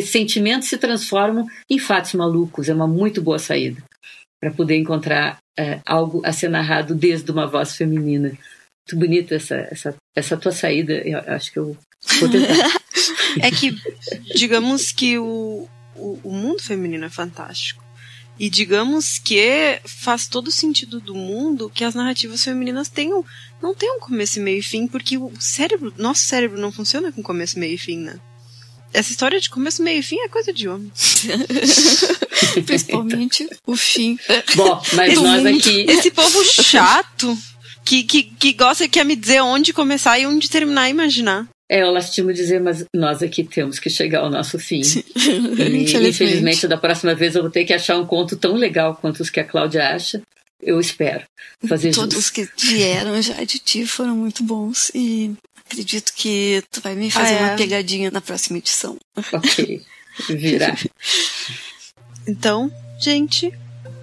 sentimentos 0.05 0.69
se 0.69 0.77
transformam 0.77 1.47
em 1.71 1.79
fatos 1.79 2.15
malucos. 2.15 2.69
É 2.69 2.75
uma 2.75 2.89
muito 2.89 3.23
boa 3.23 3.39
saída 3.39 3.81
para 4.41 4.51
poder 4.51 4.77
encontrar 4.77 5.39
é, 5.59 5.81
algo 5.85 6.23
a 6.25 6.33
ser 6.33 6.49
narrado 6.49 6.95
desde 6.95 7.31
uma 7.31 7.47
voz 7.47 7.77
feminina. 7.77 8.29
Muito 8.29 8.97
bonita 8.97 9.35
essa, 9.35 9.57
essa, 9.71 9.97
essa 10.17 10.37
tua 10.37 10.53
saída, 10.53 10.95
eu 10.95 11.19
acho 11.27 11.53
que 11.53 11.59
eu 11.59 11.77
vou 12.21 12.29
tentar. 12.29 12.55
é 13.43 13.51
que, 13.51 13.77
digamos 14.35 14.93
que 14.93 15.19
o, 15.19 15.69
o, 15.97 16.21
o 16.23 16.33
mundo 16.33 16.63
feminino 16.63 17.05
é 17.05 17.11
fantástico. 17.11 17.85
E 18.39 18.49
digamos 18.49 19.19
que 19.19 19.81
faz 19.85 20.29
todo 20.29 20.53
sentido 20.53 21.01
do 21.01 21.13
mundo 21.13 21.69
que 21.69 21.83
as 21.83 21.97
narrativas 21.97 22.45
femininas 22.45 22.89
tenham, 22.89 23.25
não 23.61 23.75
tenham 23.75 23.99
começo, 23.99 24.41
meio 24.41 24.61
e 24.61 24.63
fim, 24.63 24.87
porque 24.87 25.19
o 25.19 25.33
cérebro, 25.41 25.93
nosso 25.99 26.21
cérebro 26.21 26.61
não 26.61 26.71
funciona 26.71 27.11
com 27.11 27.21
começo, 27.21 27.59
meio 27.59 27.75
e 27.75 27.79
fim, 27.79 27.99
né? 27.99 28.21
Essa 28.93 29.11
história 29.11 29.39
de 29.41 29.51
começo, 29.51 29.83
meio 29.83 30.01
e 30.01 30.03
fim 30.03 30.19
é 30.21 30.29
coisa 30.29 30.53
de 30.53 30.69
homem. 30.69 30.91
Principalmente 32.65 33.49
o 33.67 33.77
fim. 33.77 34.19
Bom, 34.55 34.83
mas 34.95 35.13
esse, 35.13 35.23
nós 35.23 35.47
aqui. 35.47 35.87
Esse 35.89 36.11
povo 36.11 36.43
chato 36.45 37.39
que, 37.85 38.03
que, 38.03 38.23
que 38.23 38.53
gosta 38.53 38.85
e 38.85 38.89
quer 38.89 39.05
me 39.05 39.17
dizer 39.17 39.41
onde 39.41 39.73
começar 39.73 40.19
e 40.19 40.27
onde 40.27 40.49
terminar 40.49 40.89
e 40.89 40.91
imaginar. 40.91 41.49
É, 41.71 41.83
eu 41.83 41.91
lastimo 41.91 42.33
dizer, 42.33 42.61
mas 42.61 42.85
nós 42.95 43.23
aqui 43.23 43.45
temos 43.45 43.79
que 43.79 43.91
chegar 43.91 44.21
ao 44.21 44.31
nosso 44.31 44.59
fim. 44.59 44.81
E, 44.81 46.09
infelizmente, 46.09 46.67
da 46.67 46.79
próxima 46.79 47.15
vez 47.15 47.35
eu 47.35 47.43
vou 47.43 47.51
ter 47.51 47.65
que 47.67 47.75
achar 47.75 47.99
um 47.99 48.07
conto 48.07 48.37
tão 48.37 48.55
legal 48.55 48.97
quanto 48.97 49.21
os 49.21 49.29
que 49.29 49.39
a 49.39 49.45
Cláudia 49.45 49.87
acha. 49.95 50.23
Eu 50.61 50.81
espero 50.81 51.25
fazer 51.69 51.95
Todos 51.95 52.17
os 52.17 52.31
que 52.31 52.49
vieram 52.59 53.21
já 53.23 53.45
de 53.45 53.59
ti 53.59 53.87
foram 53.87 54.17
muito 54.17 54.43
bons 54.43 54.91
e 54.95 55.33
acredito 55.71 56.13
que 56.15 56.65
tu 56.73 56.81
vai 56.81 56.95
me 56.95 57.11
fazer 57.11 57.35
ah, 57.35 57.39
é. 57.39 57.45
uma 57.45 57.57
pegadinha 57.57 58.11
na 58.11 58.21
próxima 58.21 58.59
edição. 58.59 58.99
Ok, 59.33 59.83
virá. 60.29 60.77
então, 62.27 62.73
gente, 62.99 63.53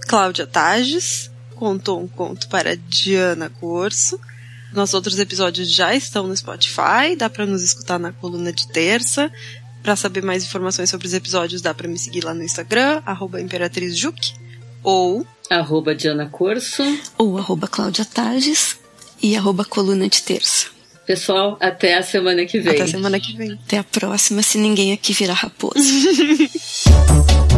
Cláudia 0.08 0.46
Tages 0.46 1.32
contou 1.56 2.02
um 2.02 2.08
conto 2.08 2.48
para 2.48 2.78
Diana 2.78 3.50
Corso. 3.50 4.20
Nossos 4.72 4.94
outros 4.94 5.20
episódios 5.20 5.72
já 5.72 5.96
estão 5.96 6.28
no 6.28 6.38
Spotify, 6.38 7.16
dá 7.18 7.30
para 7.30 7.46
nos 7.46 7.64
escutar 7.64 7.98
na 7.98 8.12
coluna 8.12 8.54
de 8.54 8.68
terça. 8.68 9.32
Para 9.82 9.96
saber 9.96 10.24
mais 10.24 10.44
informações 10.44 10.90
sobre 10.90 11.08
os 11.08 11.14
episódios, 11.14 11.62
dá 11.62 11.74
para 11.74 11.88
me 11.88 11.98
seguir 11.98 12.24
lá 12.24 12.34
no 12.34 12.44
Instagram, 12.44 13.02
@imperatrizjuk 13.40 14.34
ou 14.84 15.26
arroba 15.50 15.96
Diana 15.96 16.28
Corso 16.28 16.84
ou 17.18 17.38
arroba 17.38 17.68
Cláudia 17.68 18.04
Tages 18.04 18.78
e 19.22 19.36
arroba 19.36 19.64
coluna 19.64 20.10
de 20.10 20.22
terça. 20.24 20.75
Pessoal, 21.06 21.58
até 21.60 21.96
a 21.96 22.04
semana 22.04 22.46
que 22.46 22.60
vem. 22.60 22.74
Até 22.74 22.84
a 22.84 22.88
semana 22.88 23.20
que 23.20 23.36
vem. 23.36 23.60
Até 23.66 23.78
a 23.78 23.84
próxima, 23.84 24.42
se 24.42 24.58
ninguém 24.58 24.92
aqui 24.92 25.14
virar 25.14 25.34
raposa. 25.34 25.76